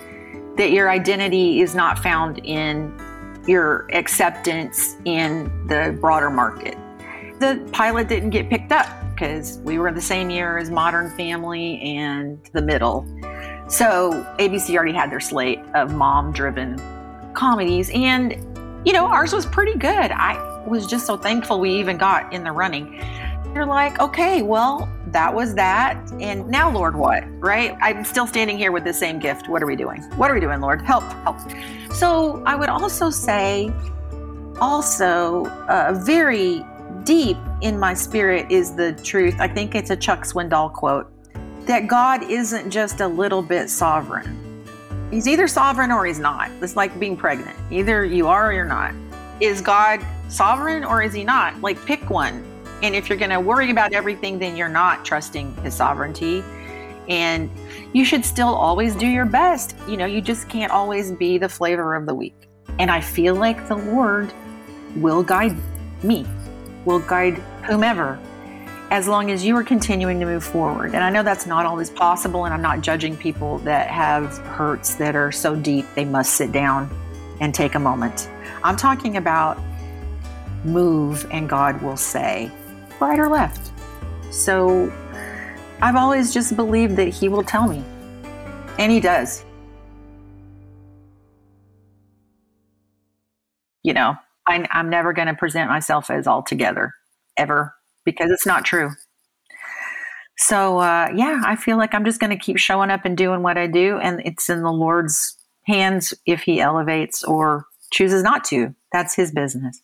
that 0.57 0.73
your 0.73 0.91
identity 0.91 1.61
is 1.61 1.75
not 1.75 1.99
found 1.99 2.39
in 2.39 2.99
your 3.47 3.87
acceptance 3.93 4.97
in 5.05 5.45
the 5.69 5.97
broader 6.01 6.31
market. 6.31 6.79
The 7.41 7.69
pilot 7.73 8.09
didn't 8.09 8.31
get 8.31 8.49
picked 8.49 8.73
up 8.73 8.89
because 9.13 9.59
we 9.59 9.79
were 9.79 9.93
the 9.93 10.01
same 10.01 10.31
year 10.31 10.57
as 10.57 10.71
Modern 10.71 11.15
Family 11.15 11.79
and 11.83 12.41
The 12.53 12.63
Middle. 12.63 13.07
So 13.69 14.27
ABC 14.39 14.75
already 14.75 14.95
had 14.95 15.11
their 15.11 15.21
slate 15.21 15.61
of 15.75 15.93
mom 15.95 16.33
driven 16.33 16.81
comedies. 17.35 17.91
And, 17.93 18.33
you 18.87 18.95
know, 18.95 19.07
ours 19.07 19.35
was 19.35 19.45
pretty 19.45 19.75
good. 19.77 20.11
I 20.11 20.65
was 20.67 20.87
just 20.87 21.05
so 21.05 21.19
thankful 21.19 21.61
we 21.61 21.79
even 21.79 21.99
got 21.99 22.33
in 22.33 22.45
the 22.45 22.53
running. 22.53 22.99
You're 23.55 23.67
like, 23.67 24.01
okay, 24.01 24.43
well, 24.43 24.89
that 25.14 25.33
was 25.33 25.54
that. 25.54 26.12
And 26.21 26.47
now, 26.49 26.71
Lord, 26.71 26.97
what? 26.97 27.25
Right? 27.40 27.75
I'm 27.80 28.04
still 28.04 28.26
standing 28.26 28.59
here 28.59 28.71
with 28.71 28.85
the 28.85 28.92
same 28.92 29.18
gift. 29.18 29.49
What 29.49 29.62
are 29.62 29.66
we 29.66 29.76
doing? 29.76 30.02
What 30.16 30.30
are 30.30 30.35
we 30.35 30.40
doing, 30.40 30.61
Lord? 30.61 30.83
Help, 30.83 31.04
help. 31.25 31.38
So 31.92 32.42
I 32.44 32.54
would 32.54 32.68
also 32.68 33.09
say, 33.09 33.73
also, 34.61 35.47
uh, 35.68 35.99
very 36.04 36.64
deep 37.04 37.37
in 37.62 37.78
my 37.78 37.94
spirit 37.94 38.50
is 38.50 38.75
the 38.75 38.92
truth. 39.04 39.37
I 39.38 39.49
think 39.49 39.75
it's 39.75 39.90
a 39.90 39.97
Chuck 39.97 40.25
Swindoll 40.25 40.73
quote 40.73 41.11
that 41.66 41.87
God 41.87 42.23
isn't 42.25 42.71
just 42.71 43.00
a 43.00 43.09
little 43.09 43.40
bit 43.40 43.71
sovereign. 43.71 44.40
He's 45.11 45.28
either 45.28 45.47
sovereign 45.47 45.92
or 45.92 46.06
he's 46.06 46.18
not. 46.18 46.50
It's 46.61 46.76
like 46.76 46.99
being 46.99 47.16
pregnant. 47.16 47.56
Either 47.71 48.04
you 48.04 48.26
are 48.26 48.50
or 48.50 48.52
you're 48.52 48.64
not. 48.64 48.94
Is 49.40 49.61
God 49.61 50.04
sovereign 50.28 50.85
or 50.85 51.02
is 51.02 51.12
he 51.12 51.25
not? 51.25 51.61
Like 51.61 51.83
pick 51.87 52.11
one. 52.11 52.44
And 52.83 52.95
if 52.95 53.09
you're 53.09 53.19
going 53.19 53.31
to 53.31 53.40
worry 53.40 53.71
about 53.71 53.93
everything, 53.93 54.38
then 54.38 54.57
you're 54.57 54.69
not 54.69 55.04
trusting 55.04 55.54
his 55.57 55.75
sovereignty. 55.75 56.43
And 57.09 57.50
you 57.93 58.04
should 58.04 58.25
still 58.25 58.54
always 58.54 58.95
do 58.95 59.07
your 59.07 59.26
best. 59.26 59.76
You 59.88 59.97
know, 59.97 60.07
you 60.07 60.21
just 60.21 60.49
can't 60.49 60.73
always 60.73 61.12
be 61.12 61.38
the 61.38 61.49
flavor 61.49 61.95
of 61.95 62.07
the 62.07 62.14
week. 62.14 62.49
And 62.78 62.90
I 62.90 63.00
feel 63.00 63.35
like 63.35 63.69
the 63.69 63.76
Lord 63.76 64.33
will 64.97 65.23
guide 65.23 65.57
me, 66.02 66.26
will 66.85 67.00
guide 67.00 67.35
whomever 67.64 68.19
as 68.90 69.09
long 69.09 69.31
as 69.31 69.45
you 69.45 69.57
are 69.57 69.64
continuing 69.64 70.21
to 70.21 70.26
move 70.26 70.45
forward. 70.45 70.95
And 70.95 71.02
I 71.02 71.11
know 71.11 71.23
that's 71.23 71.47
not 71.47 71.66
always 71.66 71.90
possible, 71.90 72.45
and 72.45 72.54
I'm 72.54 72.62
not 72.62 72.81
judging 72.81 73.16
people 73.16 73.59
that 73.59 73.88
have 73.88 74.38
hurts 74.38 74.95
that 74.97 75.16
are 75.16 75.33
so 75.33 75.57
deep 75.57 75.87
they 75.95 76.04
must 76.04 76.35
sit 76.35 76.52
down 76.52 76.90
and 77.40 77.54
take 77.54 77.75
a 77.75 77.78
moment. 77.78 78.28
I'm 78.62 78.76
talking 78.76 79.16
about 79.16 79.59
move 80.64 81.26
and 81.31 81.49
God 81.49 81.83
will 81.83 81.97
say, 81.97 82.50
right 83.05 83.19
or 83.19 83.29
left. 83.29 83.71
So 84.31 84.93
I've 85.83 85.97
always 85.97 86.33
just 86.33 86.57
believed 86.57 86.97
that 86.97 87.09
He 87.09 87.29
will 87.29 87.43
tell 87.43 87.69
me, 87.69 87.85
and 88.79 88.91
He 88.91 89.01
does. 89.01 89.45
You 93.83 93.93
know, 93.93 94.17
I, 94.47 94.67
am 94.71 94.89
never 94.89 95.13
going 95.13 95.29
to 95.29 95.35
present 95.35 95.69
myself 95.69 96.11
as 96.11 96.27
all 96.27 96.43
together, 96.43 96.95
ever 97.37 97.75
because 98.05 98.31
it's 98.31 98.47
not 98.47 98.65
true. 98.65 98.91
So, 100.37 100.79
uh, 100.79 101.11
yeah, 101.15 101.43
I 101.45 101.57
feel 101.57 101.77
like 101.77 101.95
I'm 101.95 102.05
just 102.05 102.21
going 102.21 102.31
to 102.31 102.37
keep 102.37 102.59
showing 102.59 102.91
up 102.91 103.05
and 103.05 103.17
doing 103.17 103.43
what 103.43 103.57
I 103.57 103.67
do. 103.67 103.99
And 103.99 104.21
it's 104.25 104.49
in 104.49 104.63
the 104.63 104.73
Lord's 104.73 105.37
hands 105.67 106.13
if 106.27 106.43
He 106.43 106.61
elevates 106.61 107.23
or 107.23 107.67
chooses 107.93 108.23
not 108.23 108.45
to. 108.45 108.75
That's 108.93 109.15
His 109.15 109.31
business. 109.31 109.81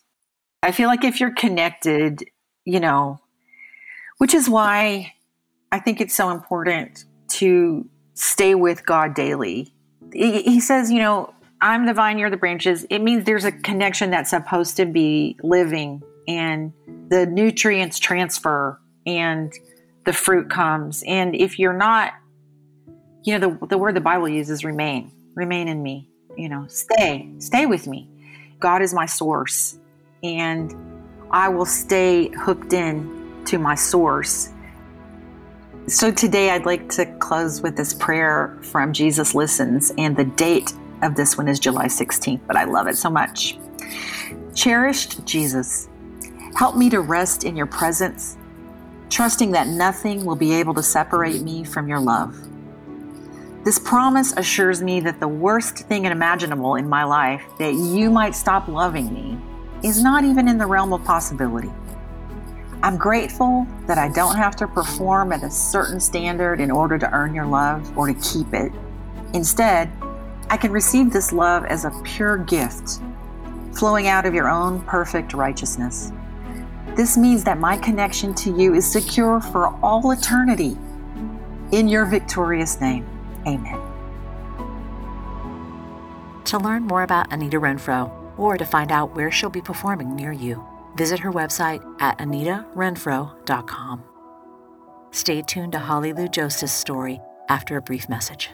I 0.63 0.73
feel 0.73 0.89
like 0.89 1.05
if 1.05 1.21
you're 1.21 1.35
connected, 1.35 2.25
you 2.71 2.79
know, 2.79 3.21
which 4.19 4.33
is 4.33 4.49
why 4.49 5.13
I 5.73 5.81
think 5.81 6.01
it's 6.01 6.15
so 6.15 6.31
important 6.31 7.05
to 7.29 7.89
stay 8.15 8.55
with 8.55 8.87
God 8.87 9.15
daily. 9.15 9.73
He 10.13 10.61
says, 10.61 10.91
you 10.91 10.99
know, 10.99 11.35
I'm 11.61 11.87
the 11.87 11.95
vine, 11.95 12.19
you're 12.19 12.31
the 12.31 12.37
branches. 12.37 12.87
It 12.89 13.01
means 13.01 13.25
there's 13.25 13.45
a 13.45 13.53
connection 13.53 14.11
that's 14.11 14.31
supposed 14.31 14.77
to 14.77 14.87
be 14.87 15.37
living 15.43 16.03
and 16.29 16.73
the 17.09 17.27
nutrients 17.27 17.99
transfer 17.99 18.79
and 19.05 19.53
the 20.05 20.13
fruit 20.13 20.49
comes. 20.49 21.03
And 21.07 21.35
if 21.35 21.59
you're 21.59 21.77
not, 21.77 22.15
you 23.25 23.39
know, 23.39 23.51
the, 23.51 23.67
the 23.67 23.79
word 23.79 23.97
the 23.97 24.01
Bible 24.01 24.29
uses 24.29 24.65
remain, 24.65 25.13
remain 25.35 25.69
in 25.69 25.83
me, 25.83 26.09
you 26.37 26.49
know, 26.49 26.67
stay, 26.69 27.29
stay 27.39 27.67
with 27.67 27.87
me. 27.87 28.09
God 28.59 28.81
is 28.81 28.95
my 28.95 29.07
source 29.07 29.79
and 30.23 30.90
I 31.31 31.49
will 31.49 31.67
stay 31.67 32.29
hooked 32.29 32.73
in 32.73 33.43
to 33.47 33.59
my 33.59 33.77
source. 33.77 34.51
So 35.87 36.11
today 36.11 36.51
I'd 36.51 36.67
like 36.67 36.89
to 36.91 37.07
close 37.19 37.63
with 37.63 37.77
this 37.77 37.95
prayer 37.95 38.59
from 38.63 38.93
Jesus 38.93 39.35
Listens, 39.35 39.93
and 39.97 40.17
the 40.17 40.25
date 40.25 40.73
of 41.03 41.15
this 41.15 41.39
one 41.39 41.49
is 41.49 41.61
July 41.61 41.87
16th, 41.87 42.41
but 42.47 42.57
I 42.57 42.65
love 42.65 42.87
it 42.89 42.97
so 42.97 43.09
much. 43.09 43.59
Cherished 44.55 45.25
Jesus, 45.25 45.89
Help 46.57 46.77
me 46.77 46.91
to 46.91 47.01
rest 47.01 47.45
in 47.45 47.57
your 47.57 47.67
presence, 47.67 48.37
trusting 49.09 49.53
that 49.53 49.69
nothing 49.69 50.25
will 50.25 50.37
be 50.37 50.53
able 50.53 50.75
to 50.75 50.83
separate 50.83 51.43
me 51.43 51.63
from 51.65 51.89
your 51.89 52.01
love. 52.01 52.37
This 53.65 53.79
promise 53.79 54.33
assures 54.37 54.83
me 54.83 55.01
that 55.01 55.21
the 55.21 55.29
worst 55.29 55.79
thing 55.79 56.07
imaginable 56.07 56.75
in 56.75 56.89
my 56.89 57.05
life, 57.05 57.43
that 57.59 57.75
you 57.75 58.11
might 58.11 58.35
stop 58.35 58.69
loving 58.69 59.13
me, 59.13 59.39
is 59.83 60.03
not 60.03 60.25
even 60.25 60.49
in 60.49 60.59
the 60.59 60.67
realm 60.67 60.93
of 60.93 61.05
possibility. 61.05 61.71
I'm 62.83 62.97
grateful 62.97 63.67
that 63.87 63.99
I 63.99 64.09
don't 64.09 64.37
have 64.37 64.57
to 64.57 64.67
perform 64.67 65.33
at 65.33 65.43
a 65.43 65.51
certain 65.51 66.01
standard 66.01 66.61
in 66.61 66.71
order 66.71 66.99
to 66.99 67.11
earn 67.13 67.35
your 67.35 67.47
love 67.47 67.97
or 67.97 68.07
to 68.07 68.15
keep 68.15 68.55
it. 68.55 68.73
Instead, 69.35 69.93
I 70.49 70.57
can 70.57 70.73
receive 70.73 71.13
this 71.13 71.33
love 71.33 71.65
as 71.67 71.85
a 71.85 71.91
pure 72.05 72.39
gift, 72.39 73.01
flowing 73.75 74.09
out 74.09 74.25
of 74.25 74.35
your 74.35 74.49
own 74.49 74.81
perfect 74.83 75.35
righteousness. 75.35 76.11
This 76.97 77.17
means 77.17 77.45
that 77.45 77.59
my 77.59 77.77
connection 77.77 78.35
to 78.37 78.57
you 78.57 78.75
is 78.75 78.91
secure 78.91 79.41
for 79.41 79.69
all 79.83 80.11
eternity. 80.11 80.77
In 81.73 81.87
your 81.87 82.07
victorious 82.07 82.81
name, 82.81 83.07
amen. 83.47 83.79
To 86.47 86.59
learn 86.59 86.85
more 86.85 87.03
about 87.03 87.33
Anita 87.33 87.61
Renfroe 87.61 88.20
or 88.41 88.57
to 88.57 88.65
find 88.65 88.91
out 88.91 89.15
where 89.15 89.31
she'll 89.31 89.51
be 89.51 89.61
performing 89.61 90.17
near 90.17 90.33
you, 90.33 90.67
visit 90.97 91.21
her 91.21 91.31
website 91.31 91.85
at 92.01 92.19
anitarenfroe.com. 92.19 94.03
Stay 95.13 95.43
tuned 95.43 95.73
to 95.73 95.79
Hollylu 95.79 96.31
Jostes' 96.31 96.71
story 96.71 97.21
after 97.49 97.77
a 97.77 97.83
brief 97.83 98.09
message. 98.09 98.51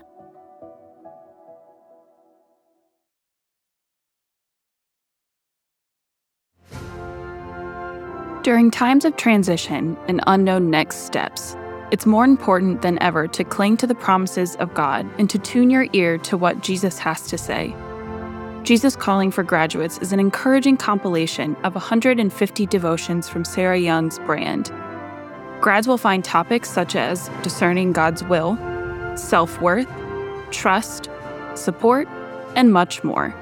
During 8.43 8.71
times 8.71 9.05
of 9.05 9.16
transition 9.16 9.97
and 10.07 10.21
unknown 10.26 10.71
next 10.71 10.99
steps, 10.99 11.57
it's 11.90 12.07
more 12.07 12.25
important 12.25 12.81
than 12.83 13.00
ever 13.02 13.26
to 13.28 13.45
cling 13.45 13.76
to 13.78 13.87
the 13.87 13.95
promises 13.95 14.57
of 14.57 14.73
God 14.75 15.09
and 15.19 15.28
to 15.31 15.38
tune 15.38 15.71
your 15.71 15.87
ear 15.93 16.16
to 16.19 16.37
what 16.37 16.62
Jesus 16.62 16.99
has 16.99 17.28
to 17.28 17.38
say. 17.38 17.75
Jesus 18.67 18.97
Calling 18.97 19.31
for 19.31 19.45
Graduates 19.45 19.99
is 19.99 20.13
an 20.13 20.19
encouraging 20.19 20.77
compilation 20.77 21.55
of 21.63 21.77
150 21.77 22.67
devotions 22.67 23.29
from 23.29 23.45
Sarah 23.45 23.79
Young's 23.79 24.19
brand. 24.19 24.73
Grads 25.61 25.87
will 25.87 25.99
find 25.99 26.25
topics 26.25 26.69
such 26.69 26.97
as 26.97 27.31
discerning 27.45 27.93
God's 27.93 28.25
will, 28.25 28.59
self 29.17 29.61
worth, 29.61 29.87
trust, 30.51 31.09
support, 31.55 32.09
and 32.57 32.73
much 32.73 33.05
more. 33.05 33.33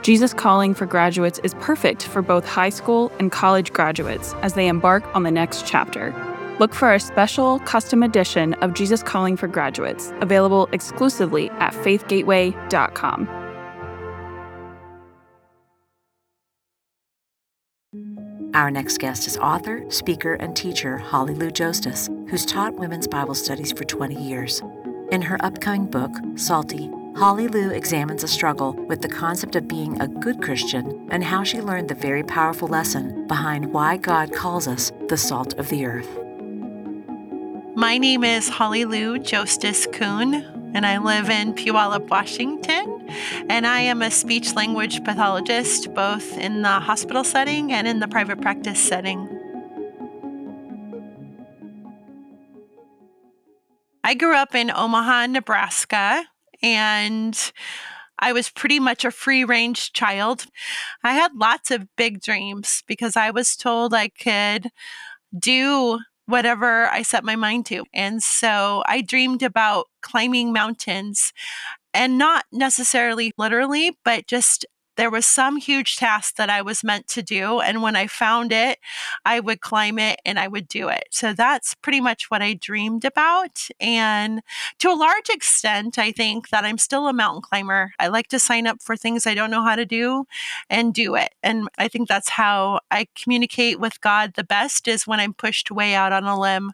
Jesus 0.00 0.32
Calling 0.32 0.72
for 0.72 0.86
Graduates 0.86 1.38
is 1.40 1.52
perfect 1.60 2.04
for 2.04 2.22
both 2.22 2.48
high 2.48 2.70
school 2.70 3.12
and 3.18 3.30
college 3.30 3.74
graduates 3.74 4.32
as 4.40 4.54
they 4.54 4.66
embark 4.66 5.04
on 5.14 5.24
the 5.24 5.30
next 5.30 5.66
chapter. 5.66 6.14
Look 6.58 6.72
for 6.72 6.88
our 6.88 6.98
special 6.98 7.58
custom 7.58 8.02
edition 8.02 8.54
of 8.54 8.72
Jesus 8.72 9.02
Calling 9.02 9.36
for 9.36 9.46
Graduates, 9.46 10.10
available 10.22 10.70
exclusively 10.72 11.50
at 11.50 11.74
faithgateway.com. 11.74 13.41
Our 18.62 18.70
next 18.70 18.98
guest 18.98 19.26
is 19.26 19.36
author, 19.38 19.84
speaker, 19.90 20.34
and 20.34 20.54
teacher 20.54 20.96
Hollylu 20.96 21.50
Jostes, 21.50 22.08
who's 22.30 22.46
taught 22.46 22.76
women's 22.76 23.08
Bible 23.08 23.34
studies 23.34 23.72
for 23.72 23.82
20 23.82 24.14
years. 24.14 24.62
In 25.10 25.20
her 25.20 25.36
upcoming 25.44 25.86
book, 25.86 26.12
Salty, 26.36 26.86
Hollylu 27.16 27.72
examines 27.74 28.22
a 28.22 28.28
struggle 28.28 28.74
with 28.86 29.02
the 29.02 29.08
concept 29.08 29.56
of 29.56 29.66
being 29.66 30.00
a 30.00 30.06
good 30.06 30.40
Christian 30.40 31.08
and 31.10 31.24
how 31.24 31.42
she 31.42 31.60
learned 31.60 31.88
the 31.88 31.96
very 31.96 32.22
powerful 32.22 32.68
lesson 32.68 33.26
behind 33.26 33.72
why 33.72 33.96
God 33.96 34.32
calls 34.32 34.68
us 34.68 34.92
the 35.08 35.16
salt 35.16 35.58
of 35.58 35.68
the 35.68 35.84
earth. 35.84 36.20
My 37.74 37.98
name 37.98 38.22
is 38.22 38.48
Holly 38.48 38.84
Lou 38.84 39.18
Jostes 39.18 39.88
Kuhn, 39.90 40.61
and 40.74 40.86
I 40.86 40.98
live 40.98 41.28
in 41.28 41.54
Puyallup, 41.54 42.08
Washington. 42.08 43.08
And 43.48 43.66
I 43.66 43.80
am 43.80 44.02
a 44.02 44.10
speech 44.10 44.54
language 44.54 45.04
pathologist, 45.04 45.92
both 45.94 46.38
in 46.38 46.62
the 46.62 46.80
hospital 46.80 47.24
setting 47.24 47.72
and 47.72 47.86
in 47.86 48.00
the 48.00 48.08
private 48.08 48.40
practice 48.40 48.80
setting. 48.80 49.28
I 54.04 54.14
grew 54.14 54.34
up 54.34 54.54
in 54.54 54.70
Omaha, 54.70 55.26
Nebraska, 55.26 56.24
and 56.62 57.52
I 58.18 58.32
was 58.32 58.50
pretty 58.50 58.78
much 58.78 59.04
a 59.04 59.10
free 59.10 59.44
range 59.44 59.92
child. 59.92 60.46
I 61.02 61.14
had 61.14 61.32
lots 61.34 61.70
of 61.70 61.88
big 61.96 62.20
dreams 62.20 62.82
because 62.86 63.16
I 63.16 63.30
was 63.30 63.56
told 63.56 63.94
I 63.94 64.08
could 64.08 64.68
do 65.36 66.00
whatever 66.26 66.86
I 66.88 67.02
set 67.02 67.24
my 67.24 67.36
mind 67.36 67.66
to. 67.66 67.84
And 67.92 68.22
so 68.22 68.82
I 68.86 69.00
dreamed 69.00 69.42
about 69.42 69.86
climbing 70.02 70.52
mountains 70.52 71.32
and 71.94 72.16
not 72.16 72.44
necessarily 72.52 73.32
literally, 73.36 73.98
but 74.04 74.26
just 74.26 74.64
there 74.96 75.10
was 75.10 75.26
some 75.26 75.56
huge 75.56 75.96
task 75.96 76.36
that 76.36 76.50
I 76.50 76.62
was 76.62 76.84
meant 76.84 77.08
to 77.08 77.22
do. 77.22 77.60
And 77.60 77.82
when 77.82 77.96
I 77.96 78.06
found 78.06 78.52
it, 78.52 78.78
I 79.24 79.40
would 79.40 79.60
climb 79.60 79.98
it 79.98 80.20
and 80.24 80.38
I 80.38 80.48
would 80.48 80.68
do 80.68 80.88
it. 80.88 81.04
So 81.10 81.32
that's 81.32 81.74
pretty 81.74 82.00
much 82.00 82.30
what 82.30 82.42
I 82.42 82.54
dreamed 82.54 83.04
about. 83.04 83.66
And 83.80 84.42
to 84.80 84.90
a 84.90 84.94
large 84.94 85.28
extent, 85.30 85.98
I 85.98 86.12
think 86.12 86.50
that 86.50 86.64
I'm 86.64 86.78
still 86.78 87.08
a 87.08 87.12
mountain 87.12 87.42
climber. 87.42 87.92
I 87.98 88.08
like 88.08 88.28
to 88.28 88.38
sign 88.38 88.66
up 88.66 88.82
for 88.82 88.96
things 88.96 89.26
I 89.26 89.34
don't 89.34 89.50
know 89.50 89.62
how 89.62 89.76
to 89.76 89.86
do 89.86 90.26
and 90.68 90.92
do 90.94 91.14
it. 91.14 91.34
And 91.42 91.68
I 91.78 91.88
think 91.88 92.08
that's 92.08 92.28
how 92.28 92.80
I 92.90 93.08
communicate 93.14 93.80
with 93.80 94.00
God 94.00 94.34
the 94.34 94.44
best 94.44 94.88
is 94.88 95.06
when 95.06 95.20
I'm 95.20 95.34
pushed 95.34 95.70
way 95.70 95.94
out 95.94 96.12
on 96.12 96.24
a 96.24 96.38
limb. 96.38 96.72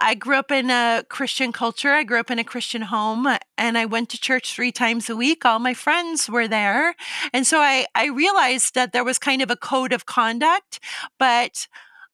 I 0.00 0.14
grew 0.14 0.36
up 0.36 0.50
in 0.50 0.70
a 0.70 1.04
Christian 1.08 1.52
culture. 1.52 1.92
I 1.92 2.04
grew 2.04 2.20
up 2.20 2.30
in 2.30 2.38
a 2.38 2.44
Christian 2.44 2.82
home 2.82 3.26
uh, 3.26 3.38
and 3.56 3.78
I 3.78 3.86
went 3.86 4.08
to 4.10 4.20
church 4.20 4.54
three 4.54 4.72
times 4.72 5.08
a 5.08 5.16
week. 5.16 5.44
All 5.44 5.58
my 5.58 5.74
friends 5.74 6.28
were 6.28 6.48
there. 6.48 6.94
And 7.32 7.46
so 7.46 7.60
I, 7.60 7.86
I 7.94 8.06
realized 8.06 8.74
that 8.74 8.92
there 8.92 9.04
was 9.04 9.18
kind 9.18 9.40
of 9.40 9.50
a 9.50 9.56
code 9.56 9.92
of 9.92 10.06
conduct. 10.06 10.80
But 11.18 11.68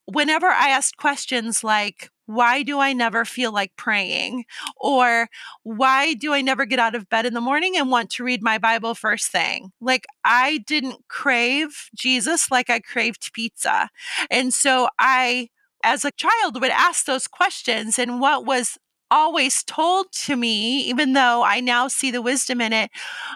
whenever 0.06 0.46
I 0.46 0.68
asked 0.68 0.96
questions 0.96 1.64
like, 1.64 2.10
why 2.26 2.62
do 2.62 2.78
I 2.78 2.92
never 2.92 3.24
feel 3.24 3.52
like 3.52 3.74
praying? 3.76 4.44
Or 4.76 5.28
why 5.64 6.14
do 6.14 6.32
I 6.32 6.42
never 6.42 6.64
get 6.64 6.78
out 6.78 6.94
of 6.94 7.08
bed 7.08 7.26
in 7.26 7.34
the 7.34 7.40
morning 7.40 7.76
and 7.76 7.90
want 7.90 8.10
to 8.10 8.24
read 8.24 8.40
my 8.40 8.56
Bible 8.56 8.94
first 8.94 9.32
thing? 9.32 9.72
Like, 9.80 10.06
I 10.24 10.58
didn't 10.58 11.08
crave 11.08 11.88
Jesus 11.96 12.50
like 12.50 12.70
I 12.70 12.78
craved 12.78 13.32
pizza. 13.32 13.88
And 14.30 14.54
so 14.54 14.88
I 14.96 15.48
as 15.82 16.04
a 16.04 16.10
child 16.12 16.60
would 16.60 16.70
ask 16.70 17.06
those 17.06 17.26
questions 17.26 17.98
and 17.98 18.20
what 18.20 18.44
was 18.44 18.78
always 19.10 19.62
told 19.64 20.12
to 20.12 20.36
me, 20.36 20.80
even 20.82 21.12
though 21.14 21.42
I 21.44 21.60
now 21.60 21.88
see 21.88 22.10
the 22.10 22.22
wisdom 22.22 22.60
in 22.60 22.72
it, 22.72 22.90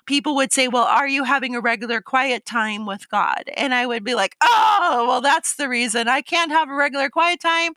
people 0.07 0.35
would 0.37 0.53
say, 0.53 0.69
Well, 0.69 0.85
are 0.85 1.09
you 1.09 1.25
having 1.25 1.55
a 1.55 1.61
regular 1.61 2.01
quiet 2.01 2.45
time 2.47 2.87
with 2.87 3.09
God? 3.09 3.45
And 3.57 3.75
I 3.75 3.87
would 3.87 4.05
be 4.05 4.15
like, 4.15 4.37
Oh, 4.43 5.05
well, 5.09 5.21
that's 5.21 5.57
the 5.57 5.69
reason 5.69 6.09
I 6.09 6.23
can't 6.23 6.51
have 6.53 6.69
a 6.69 6.75
regular 6.75 7.11
quiet 7.11 7.41
time. 7.41 7.73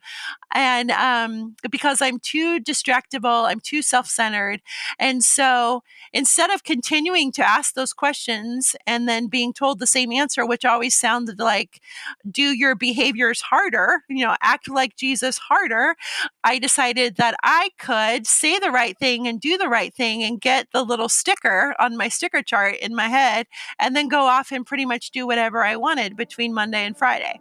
And 0.54 0.92
um, 0.92 1.56
because 1.70 2.01
I'm 2.01 2.20
too 2.20 2.60
distractible, 2.60 3.48
I'm 3.50 3.60
too 3.60 3.82
self 3.82 4.08
centered. 4.08 4.62
And 5.00 5.24
so 5.24 5.84
instead 6.13 6.50
of 6.51 6.63
continuing 6.63 7.32
to 7.34 7.48
ask 7.48 7.74
those 7.74 7.94
questions 7.94 8.75
and 8.86 9.08
then 9.10 9.27
being 9.27 9.54
told 9.54 9.79
the 9.79 9.88
same 9.88 10.12
answer, 10.12 10.46
which 10.46 10.66
always 10.66 10.96
sounded 10.96 11.40
like, 11.40 11.81
do 12.29 12.53
your 12.55 12.75
behaviors 12.75 13.42
harder, 13.42 14.03
you 14.10 14.24
know, 14.25 14.36
act 14.42 14.70
like 14.70 14.96
Jesus 14.96 15.38
harder, 15.38 15.96
I 16.44 16.60
decided 16.60 17.18
that 17.18 17.36
I 17.44 17.70
could 17.77 17.86
say 18.25 18.59
the 18.59 18.71
right 18.71 18.97
thing 18.97 19.27
and 19.27 19.39
do 19.39 19.57
the 19.57 19.69
right 19.69 19.93
thing 19.93 20.23
and 20.23 20.39
get 20.41 20.67
the 20.73 20.83
little 20.83 21.09
sticker 21.09 21.75
on 21.79 21.97
my 21.97 22.09
sticker 22.09 22.41
chart 22.41 22.75
in 22.77 22.95
my 22.95 23.07
head 23.07 23.47
and 23.79 23.95
then 23.95 24.07
go 24.07 24.21
off 24.21 24.51
and 24.51 24.65
pretty 24.65 24.85
much 24.85 25.11
do 25.11 25.25
whatever 25.25 25.63
I 25.63 25.75
wanted 25.75 26.15
between 26.15 26.53
Monday 26.53 26.85
and 26.85 26.97
Friday. 26.97 27.39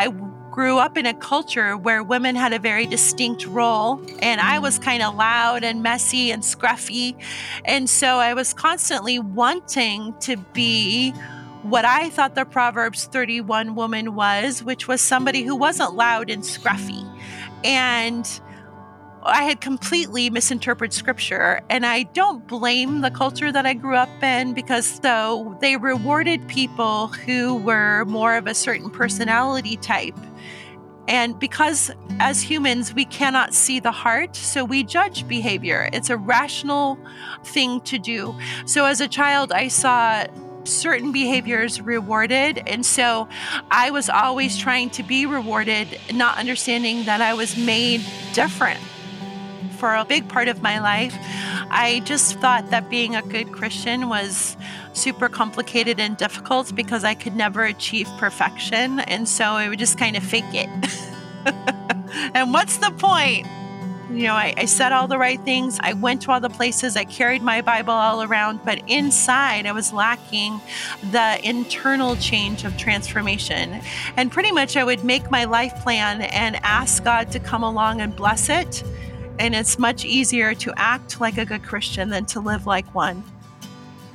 I 0.00 0.08
grew 0.50 0.78
up 0.78 0.96
in 0.96 1.06
a 1.06 1.14
culture 1.14 1.76
where 1.76 2.02
women 2.02 2.36
had 2.36 2.52
a 2.52 2.58
very 2.58 2.86
distinct 2.86 3.46
role, 3.46 4.00
and 4.20 4.40
I 4.40 4.58
was 4.60 4.78
kind 4.78 5.02
of 5.02 5.16
loud 5.16 5.64
and 5.64 5.82
messy 5.82 6.30
and 6.30 6.42
scruffy. 6.42 7.16
And 7.64 7.90
so 7.90 8.18
I 8.18 8.34
was 8.34 8.52
constantly 8.54 9.18
wanting 9.18 10.14
to 10.20 10.36
be 10.52 11.12
what 11.62 11.84
I 11.84 12.10
thought 12.10 12.34
the 12.34 12.44
Proverbs 12.44 13.06
31 13.06 13.74
woman 13.74 14.14
was, 14.14 14.62
which 14.62 14.86
was 14.86 15.00
somebody 15.00 15.42
who 15.42 15.56
wasn't 15.56 15.94
loud 15.94 16.30
and 16.30 16.42
scruffy. 16.42 17.13
And 17.64 18.28
I 19.24 19.44
had 19.44 19.60
completely 19.60 20.28
misinterpreted 20.28 20.92
scripture. 20.92 21.62
And 21.70 21.86
I 21.86 22.02
don't 22.04 22.46
blame 22.46 23.00
the 23.00 23.10
culture 23.10 23.50
that 23.50 23.64
I 23.64 23.72
grew 23.72 23.96
up 23.96 24.22
in 24.22 24.52
because 24.52 25.00
though 25.00 25.56
they 25.60 25.76
rewarded 25.76 26.46
people 26.46 27.08
who 27.08 27.56
were 27.56 28.04
more 28.04 28.36
of 28.36 28.46
a 28.46 28.54
certain 28.54 28.90
personality 28.90 29.76
type. 29.78 30.18
And 31.06 31.38
because 31.38 31.90
as 32.18 32.40
humans, 32.40 32.94
we 32.94 33.04
cannot 33.04 33.52
see 33.52 33.78
the 33.78 33.90
heart, 33.90 34.34
so 34.36 34.64
we 34.64 34.82
judge 34.82 35.28
behavior. 35.28 35.90
It's 35.92 36.08
a 36.08 36.16
rational 36.16 36.98
thing 37.44 37.82
to 37.82 37.98
do. 37.98 38.34
So 38.64 38.86
as 38.86 39.02
a 39.02 39.08
child, 39.08 39.52
I 39.52 39.68
saw 39.68 40.24
certain 40.64 41.12
behaviors 41.12 41.80
rewarded. 41.80 42.62
And 42.66 42.84
so 42.84 43.28
I 43.70 43.90
was 43.90 44.08
always 44.08 44.56
trying 44.56 44.90
to 44.90 45.02
be 45.02 45.26
rewarded, 45.26 45.98
not 46.12 46.38
understanding 46.38 47.04
that 47.04 47.20
I 47.20 47.34
was 47.34 47.56
made 47.56 48.02
different. 48.32 48.80
For 49.78 49.94
a 49.94 50.04
big 50.04 50.28
part 50.28 50.48
of 50.48 50.62
my 50.62 50.78
life, 50.78 51.14
I 51.70 52.00
just 52.04 52.38
thought 52.38 52.70
that 52.70 52.88
being 52.88 53.16
a 53.16 53.22
good 53.22 53.52
Christian 53.52 54.08
was 54.08 54.56
super 54.94 55.28
complicated 55.28 56.00
and 56.00 56.16
difficult 56.16 56.74
because 56.74 57.04
I 57.04 57.14
could 57.14 57.36
never 57.36 57.64
achieve 57.64 58.08
perfection. 58.18 59.00
And 59.00 59.28
so 59.28 59.44
I 59.44 59.68
would 59.68 59.78
just 59.78 59.98
kind 59.98 60.16
of 60.16 60.22
fake 60.22 60.44
it. 60.52 60.68
and 62.34 62.52
what's 62.52 62.78
the 62.78 62.90
point? 62.92 63.46
You 64.10 64.24
know, 64.24 64.34
I, 64.34 64.52
I, 64.56 64.64
said 64.66 64.92
all 64.92 65.08
the 65.08 65.18
right 65.18 65.40
things. 65.40 65.78
I 65.80 65.94
went 65.94 66.22
to 66.22 66.30
all 66.30 66.38
the 66.38 66.50
places. 66.50 66.94
I 66.96 67.04
carried 67.04 67.42
my 67.42 67.62
Bible 67.62 67.94
all 67.94 68.22
around. 68.22 68.60
But 68.64 68.82
inside, 68.88 69.66
I 69.66 69.72
was 69.72 69.92
lacking 69.92 70.60
the 71.10 71.40
internal 71.42 72.14
change 72.16 72.64
of 72.64 72.76
transformation. 72.76 73.80
And 74.16 74.30
pretty 74.30 74.52
much, 74.52 74.76
I 74.76 74.84
would 74.84 75.04
make 75.04 75.30
my 75.30 75.44
life 75.44 75.74
plan 75.76 76.20
and 76.22 76.56
ask 76.56 77.02
God 77.02 77.32
to 77.32 77.40
come 77.40 77.62
along 77.62 78.02
and 78.02 78.14
bless 78.14 78.50
it. 78.50 78.84
And 79.38 79.54
it's 79.54 79.78
much 79.78 80.04
easier 80.04 80.54
to 80.54 80.72
act 80.76 81.20
like 81.20 81.38
a 81.38 81.46
good 81.46 81.62
Christian 81.62 82.10
than 82.10 82.26
to 82.26 82.40
live 82.40 82.66
like 82.66 82.94
one. 82.94 83.24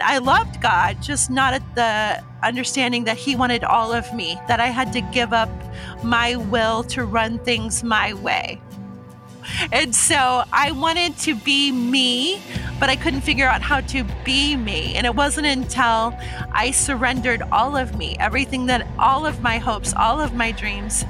I 0.01 0.19
loved 0.19 0.61
God, 0.61 1.01
just 1.01 1.29
not 1.29 1.53
at 1.53 1.75
the 1.75 2.23
understanding 2.45 3.03
that 3.05 3.17
He 3.17 3.35
wanted 3.35 3.63
all 3.63 3.91
of 3.91 4.13
me, 4.13 4.39
that 4.47 4.59
I 4.59 4.67
had 4.67 4.93
to 4.93 5.01
give 5.01 5.33
up 5.33 5.49
my 6.03 6.35
will 6.35 6.83
to 6.83 7.05
run 7.05 7.39
things 7.39 7.83
my 7.83 8.13
way. 8.13 8.61
And 9.71 9.93
so 9.93 10.43
I 10.51 10.71
wanted 10.71 11.17
to 11.19 11.35
be 11.35 11.71
me, 11.71 12.41
but 12.79 12.89
I 12.89 12.95
couldn't 12.95 13.21
figure 13.21 13.47
out 13.47 13.61
how 13.61 13.81
to 13.81 14.03
be 14.23 14.55
me. 14.55 14.95
And 14.95 15.05
it 15.05 15.15
wasn't 15.15 15.47
until 15.47 16.17
I 16.51 16.71
surrendered 16.71 17.41
all 17.51 17.75
of 17.75 17.97
me, 17.97 18.15
everything 18.19 18.67
that, 18.67 18.87
all 18.97 19.25
of 19.25 19.41
my 19.41 19.57
hopes, 19.57 19.93
all 19.93 20.19
of 20.19 20.33
my 20.33 20.51
dreams, 20.51 21.05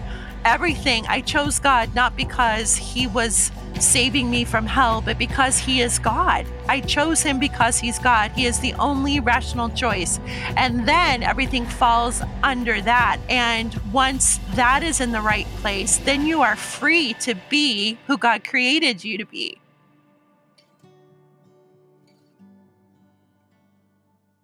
everything. 0.45 1.05
I 1.07 1.21
chose 1.21 1.59
God 1.59 1.93
not 1.95 2.15
because 2.15 2.75
He 2.75 3.07
was 3.07 3.51
saving 3.79 4.29
me 4.29 4.43
from 4.43 4.65
hell, 4.65 5.01
but 5.01 5.17
because 5.17 5.57
He 5.57 5.81
is 5.81 5.99
God. 5.99 6.45
I 6.67 6.81
chose 6.81 7.21
Him 7.21 7.39
because 7.39 7.79
He's 7.79 7.99
God. 7.99 8.31
He 8.31 8.45
is 8.45 8.59
the 8.59 8.73
only 8.75 9.19
rational 9.19 9.69
choice. 9.69 10.19
And 10.55 10.87
then 10.87 11.23
everything 11.23 11.65
falls 11.65 12.21
under 12.43 12.81
that. 12.81 13.19
And 13.29 13.73
once 13.91 14.39
that 14.55 14.83
is 14.83 15.01
in 15.01 15.11
the 15.11 15.21
right 15.21 15.47
place, 15.57 15.97
then 15.97 16.25
you 16.25 16.41
are 16.41 16.55
free 16.55 17.13
to 17.21 17.35
be 17.49 17.97
who 18.07 18.17
God 18.17 18.43
created 18.43 19.03
you 19.03 19.17
to 19.17 19.25
be. 19.25 19.59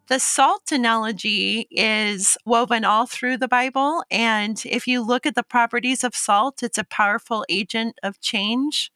The 0.07 0.19
salt 0.19 0.71
analogy 0.71 1.67
is 1.71 2.37
woven 2.45 2.85
all 2.85 3.07
through 3.07 3.37
the 3.37 3.47
Bible. 3.47 4.03
And 4.11 4.61
if 4.63 4.87
you 4.87 5.01
look 5.01 5.25
at 5.25 5.33
the 5.33 5.41
properties 5.41 6.03
of 6.03 6.15
salt, 6.15 6.61
it's 6.61 6.77
a 6.77 6.83
powerful 6.83 7.43
agent 7.49 7.97
of 8.03 8.19
change. 8.21 8.91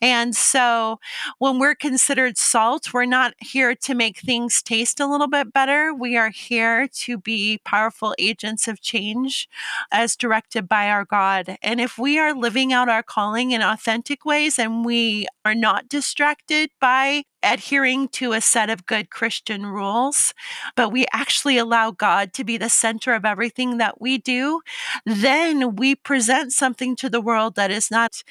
And 0.00 0.34
so 0.34 1.00
when 1.38 1.58
we're 1.58 1.74
considered 1.74 2.38
salt, 2.38 2.94
we're 2.94 3.04
not 3.04 3.34
here 3.40 3.74
to 3.74 3.94
make 3.94 4.18
things 4.18 4.62
taste 4.62 5.00
a 5.00 5.06
little 5.06 5.28
bit 5.28 5.52
better. 5.52 5.92
We 5.92 6.16
are 6.16 6.30
here 6.30 6.88
to 6.88 7.18
be 7.18 7.60
powerful 7.64 8.14
agents 8.18 8.66
of 8.66 8.80
change 8.80 9.50
as 9.92 10.16
directed 10.16 10.66
by 10.66 10.88
our 10.88 11.04
God. 11.04 11.58
And 11.62 11.78
if 11.78 11.98
we 11.98 12.18
are 12.18 12.32
living 12.32 12.72
out 12.72 12.88
our 12.88 13.02
calling 13.02 13.50
in 13.50 13.60
authentic 13.60 14.24
ways 14.24 14.58
and 14.58 14.82
we 14.82 15.26
are 15.44 15.54
not 15.54 15.90
distracted 15.90 16.70
by 16.80 17.24
adhering 17.44 18.08
to 18.08 18.32
a 18.32 18.40
set 18.40 18.70
of 18.70 18.86
good 18.86 19.10
Christian 19.10 19.66
rules, 19.66 20.32
but 20.76 20.90
we 20.90 21.06
actually 21.12 21.58
allow 21.58 21.90
God 21.90 22.32
to 22.34 22.44
be 22.44 22.56
the 22.56 22.68
center 22.68 23.14
of 23.14 23.24
everything 23.24 23.78
that 23.78 24.00
we 24.00 24.18
do, 24.18 24.60
then 25.04 25.76
we 25.76 25.94
present 25.94 26.52
something 26.52 26.96
to 26.96 27.10
the 27.10 27.20
world 27.20 27.54
that 27.56 27.70
is 27.70 27.90
not 27.90 28.22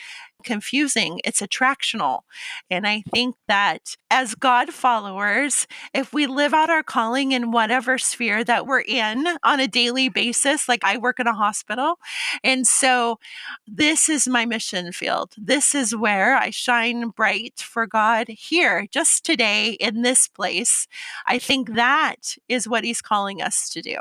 confusing, 0.43 1.19
it's 1.23 1.41
attractional. 1.41 2.21
And 2.69 2.85
I 2.85 3.03
think 3.13 3.35
that 3.47 3.95
as 4.11 4.35
God 4.35 4.73
followers, 4.73 5.67
if 5.93 6.13
we 6.13 6.27
live 6.27 6.53
out 6.53 6.69
our 6.69 6.83
calling 6.83 7.31
in 7.31 7.51
whatever 7.51 7.97
sphere 7.97 8.43
that 8.43 8.67
we're 8.67 8.81
in 8.81 9.25
on 9.43 9.59
a 9.59 9.67
daily 9.67 10.09
basis, 10.09 10.67
like 10.67 10.83
I 10.83 10.97
work 10.97 11.19
in 11.19 11.27
a 11.27 11.33
hospital. 11.33 11.95
And 12.43 12.67
so 12.67 13.19
this 13.67 14.09
is 14.09 14.27
my 14.27 14.45
mission 14.45 14.91
field. 14.91 15.33
This 15.37 15.73
is 15.73 15.95
where 15.95 16.35
I 16.35 16.49
shine 16.49 17.09
bright 17.09 17.59
for 17.59 17.87
God 17.87 18.27
here, 18.29 18.87
just 18.91 19.25
today 19.25 19.71
in 19.73 20.01
this 20.01 20.27
place. 20.27 20.87
I 21.25 21.39
think 21.39 21.75
that 21.75 22.35
is 22.47 22.67
what 22.67 22.83
He's 22.83 23.01
calling 23.01 23.41
us 23.41 23.69
to 23.69 23.81
do. 23.81 23.97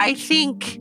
I 0.00 0.14
think 0.14 0.80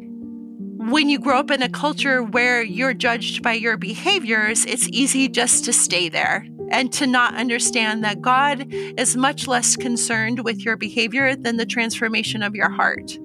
when 0.79 1.09
you 1.09 1.19
grow 1.19 1.39
up 1.39 1.51
in 1.51 1.61
a 1.61 1.67
culture 1.67 2.23
where 2.23 2.63
you're 2.63 2.93
judged 2.93 3.43
by 3.43 3.51
your 3.51 3.75
behaviors, 3.75 4.65
it's 4.65 4.87
easy 4.87 5.27
just 5.27 5.65
to 5.65 5.73
stay 5.73 6.07
there 6.07 6.47
and 6.71 6.93
to 6.93 7.05
not 7.05 7.35
understand 7.35 8.01
that 8.05 8.21
God 8.21 8.65
is 8.71 9.17
much 9.17 9.45
less 9.45 9.75
concerned 9.75 10.45
with 10.45 10.63
your 10.63 10.77
behavior 10.77 11.35
than 11.35 11.57
the 11.57 11.65
transformation 11.65 12.41
of 12.41 12.55
your 12.55 12.69
heart. 12.69 13.17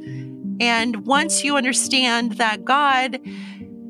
And 0.59 1.07
once 1.07 1.45
you 1.45 1.57
understand 1.57 2.33
that 2.33 2.65
God 2.65 3.21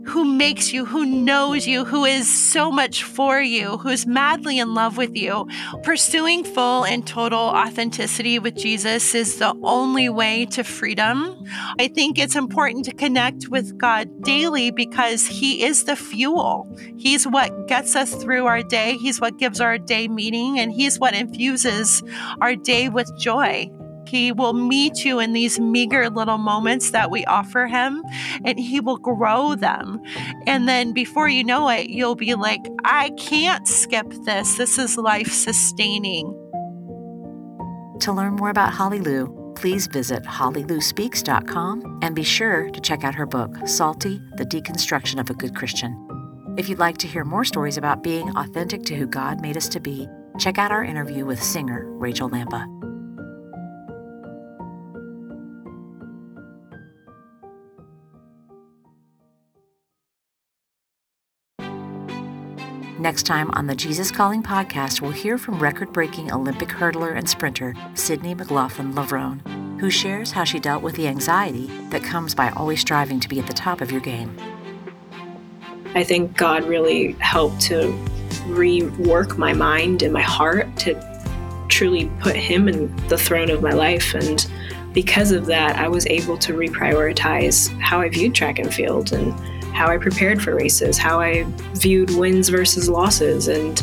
who 0.06 0.24
makes 0.24 0.72
you, 0.72 0.84
who 0.84 1.04
knows 1.04 1.66
you, 1.66 1.84
who 1.84 2.04
is 2.04 2.28
so 2.28 2.70
much 2.70 3.02
for 3.04 3.40
you, 3.40 3.78
who's 3.78 4.06
madly 4.06 4.58
in 4.58 4.74
love 4.74 4.96
with 4.96 5.16
you. 5.16 5.46
Pursuing 5.82 6.44
full 6.44 6.84
and 6.84 7.06
total 7.06 7.38
authenticity 7.38 8.38
with 8.38 8.56
Jesus 8.56 9.14
is 9.14 9.38
the 9.38 9.54
only 9.62 10.08
way 10.08 10.46
to 10.46 10.64
freedom. 10.64 11.44
I 11.78 11.88
think 11.88 12.18
it's 12.18 12.36
important 12.36 12.84
to 12.86 12.92
connect 12.92 13.48
with 13.48 13.78
God 13.78 14.22
daily 14.22 14.70
because 14.70 15.26
He 15.26 15.64
is 15.64 15.84
the 15.84 15.96
fuel. 15.96 16.68
He's 16.96 17.26
what 17.26 17.68
gets 17.68 17.96
us 17.96 18.14
through 18.14 18.46
our 18.46 18.62
day, 18.62 18.96
He's 18.96 19.20
what 19.20 19.38
gives 19.38 19.60
our 19.60 19.78
day 19.78 20.08
meaning, 20.08 20.58
and 20.58 20.72
He's 20.72 20.98
what 20.98 21.14
infuses 21.14 22.02
our 22.40 22.54
day 22.56 22.88
with 22.88 23.10
joy. 23.18 23.70
He 24.14 24.30
will 24.30 24.52
meet 24.52 25.04
you 25.04 25.18
in 25.18 25.32
these 25.32 25.58
meager 25.58 26.08
little 26.08 26.38
moments 26.38 26.92
that 26.92 27.10
we 27.10 27.24
offer 27.24 27.66
Him, 27.66 28.04
and 28.44 28.60
He 28.60 28.78
will 28.78 28.96
grow 28.96 29.56
them. 29.56 30.00
And 30.46 30.68
then 30.68 30.92
before 30.92 31.28
you 31.28 31.42
know 31.42 31.68
it, 31.68 31.90
you'll 31.90 32.14
be 32.14 32.34
like, 32.36 32.64
I 32.84 33.10
can't 33.18 33.66
skip 33.66 34.06
this. 34.24 34.56
This 34.56 34.78
is 34.78 34.96
life 34.96 35.32
sustaining. 35.32 36.28
To 38.02 38.12
learn 38.12 38.36
more 38.36 38.50
about 38.50 38.72
Hollylu, 38.72 39.56
please 39.56 39.88
visit 39.88 40.22
hollyluspeaks.com 40.22 41.98
and 42.02 42.14
be 42.14 42.22
sure 42.22 42.70
to 42.70 42.80
check 42.80 43.02
out 43.02 43.16
her 43.16 43.26
book, 43.26 43.66
Salty 43.66 44.20
The 44.36 44.46
Deconstruction 44.46 45.18
of 45.18 45.28
a 45.28 45.34
Good 45.34 45.56
Christian. 45.56 45.98
If 46.56 46.68
you'd 46.68 46.78
like 46.78 46.98
to 46.98 47.08
hear 47.08 47.24
more 47.24 47.44
stories 47.44 47.76
about 47.76 48.04
being 48.04 48.30
authentic 48.36 48.84
to 48.84 48.94
who 48.94 49.08
God 49.08 49.40
made 49.40 49.56
us 49.56 49.68
to 49.70 49.80
be, 49.80 50.06
check 50.38 50.56
out 50.56 50.70
our 50.70 50.84
interview 50.84 51.24
with 51.24 51.42
singer 51.42 51.84
Rachael 51.98 52.30
Lampa. 52.30 52.83
Next 63.04 63.24
time 63.24 63.50
on 63.50 63.66
the 63.66 63.74
Jesus 63.74 64.10
Calling 64.10 64.42
podcast, 64.42 65.02
we'll 65.02 65.10
hear 65.10 65.36
from 65.36 65.58
record 65.58 65.92
breaking 65.92 66.32
Olympic 66.32 66.70
hurdler 66.70 67.14
and 67.14 67.28
sprinter 67.28 67.74
Sydney 67.92 68.34
McLaughlin 68.34 68.94
Levrone, 68.94 69.78
who 69.78 69.90
shares 69.90 70.32
how 70.32 70.44
she 70.44 70.58
dealt 70.58 70.82
with 70.82 70.96
the 70.96 71.06
anxiety 71.06 71.66
that 71.90 72.02
comes 72.02 72.34
by 72.34 72.48
always 72.52 72.80
striving 72.80 73.20
to 73.20 73.28
be 73.28 73.38
at 73.38 73.46
the 73.46 73.52
top 73.52 73.82
of 73.82 73.92
your 73.92 74.00
game. 74.00 74.34
I 75.94 76.02
think 76.02 76.34
God 76.38 76.64
really 76.64 77.12
helped 77.20 77.60
to 77.66 77.92
rework 78.46 79.36
my 79.36 79.52
mind 79.52 80.00
and 80.00 80.10
my 80.10 80.22
heart 80.22 80.74
to 80.78 81.66
truly 81.68 82.10
put 82.20 82.34
Him 82.34 82.68
in 82.70 82.96
the 83.08 83.18
throne 83.18 83.50
of 83.50 83.60
my 83.60 83.72
life. 83.72 84.14
And 84.14 84.50
because 84.94 85.30
of 85.30 85.44
that, 85.44 85.76
I 85.76 85.88
was 85.88 86.06
able 86.06 86.38
to 86.38 86.54
reprioritize 86.54 87.68
how 87.82 88.00
I 88.00 88.08
viewed 88.08 88.34
track 88.34 88.58
and 88.58 88.72
field 88.72 89.12
and 89.12 89.34
how 89.74 89.88
I 89.88 89.98
prepared 89.98 90.40
for 90.40 90.54
races, 90.54 90.96
how 90.96 91.20
I 91.20 91.44
viewed 91.74 92.10
wins 92.16 92.48
versus 92.48 92.88
losses. 92.88 93.48
And, 93.48 93.82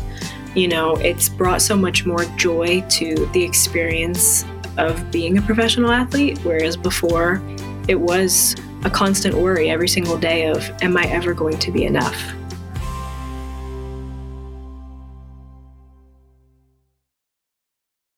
you 0.55 0.67
know, 0.67 0.95
it's 0.95 1.29
brought 1.29 1.61
so 1.61 1.75
much 1.75 2.05
more 2.05 2.23
joy 2.37 2.81
to 2.91 3.25
the 3.33 3.43
experience 3.43 4.45
of 4.77 5.11
being 5.11 5.37
a 5.37 5.41
professional 5.41 5.91
athlete, 5.91 6.39
whereas 6.39 6.77
before 6.77 7.41
it 7.87 7.99
was 7.99 8.55
a 8.83 8.89
constant 8.89 9.35
worry 9.35 9.69
every 9.69 9.87
single 9.87 10.17
day 10.17 10.47
of, 10.47 10.57
am 10.81 10.97
I 10.97 11.03
ever 11.05 11.33
going 11.33 11.59
to 11.59 11.71
be 11.71 11.85
enough? 11.85 12.33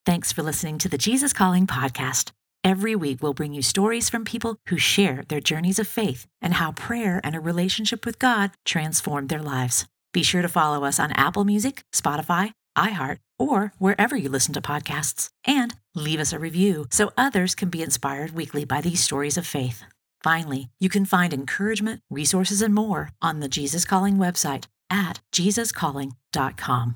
Thanks 0.06 0.30
for 0.32 0.42
listening 0.42 0.78
to 0.78 0.88
the 0.88 0.98
Jesus 0.98 1.32
Calling 1.32 1.66
podcast. 1.66 2.30
Every 2.64 2.96
week, 2.96 3.18
we'll 3.20 3.34
bring 3.34 3.52
you 3.52 3.60
stories 3.60 4.08
from 4.08 4.24
people 4.24 4.56
who 4.70 4.78
share 4.78 5.22
their 5.28 5.40
journeys 5.40 5.78
of 5.78 5.86
faith 5.86 6.26
and 6.40 6.54
how 6.54 6.72
prayer 6.72 7.20
and 7.22 7.36
a 7.36 7.40
relationship 7.40 8.06
with 8.06 8.18
God 8.18 8.52
transformed 8.64 9.28
their 9.28 9.42
lives. 9.42 9.84
Be 10.14 10.22
sure 10.22 10.40
to 10.40 10.48
follow 10.48 10.82
us 10.82 10.98
on 10.98 11.12
Apple 11.12 11.44
Music, 11.44 11.82
Spotify, 11.94 12.52
iHeart, 12.76 13.18
or 13.38 13.74
wherever 13.76 14.16
you 14.16 14.30
listen 14.30 14.54
to 14.54 14.62
podcasts. 14.62 15.28
And 15.46 15.74
leave 15.94 16.20
us 16.20 16.32
a 16.32 16.38
review 16.38 16.86
so 16.90 17.12
others 17.18 17.54
can 17.54 17.68
be 17.68 17.82
inspired 17.82 18.30
weekly 18.30 18.64
by 18.64 18.80
these 18.80 19.02
stories 19.02 19.36
of 19.36 19.46
faith. 19.46 19.84
Finally, 20.22 20.70
you 20.80 20.88
can 20.88 21.04
find 21.04 21.34
encouragement, 21.34 22.00
resources, 22.08 22.62
and 22.62 22.74
more 22.74 23.10
on 23.20 23.40
the 23.40 23.48
Jesus 23.48 23.84
Calling 23.84 24.16
website 24.16 24.64
at 24.88 25.20
jesuscalling.com. 25.32 26.92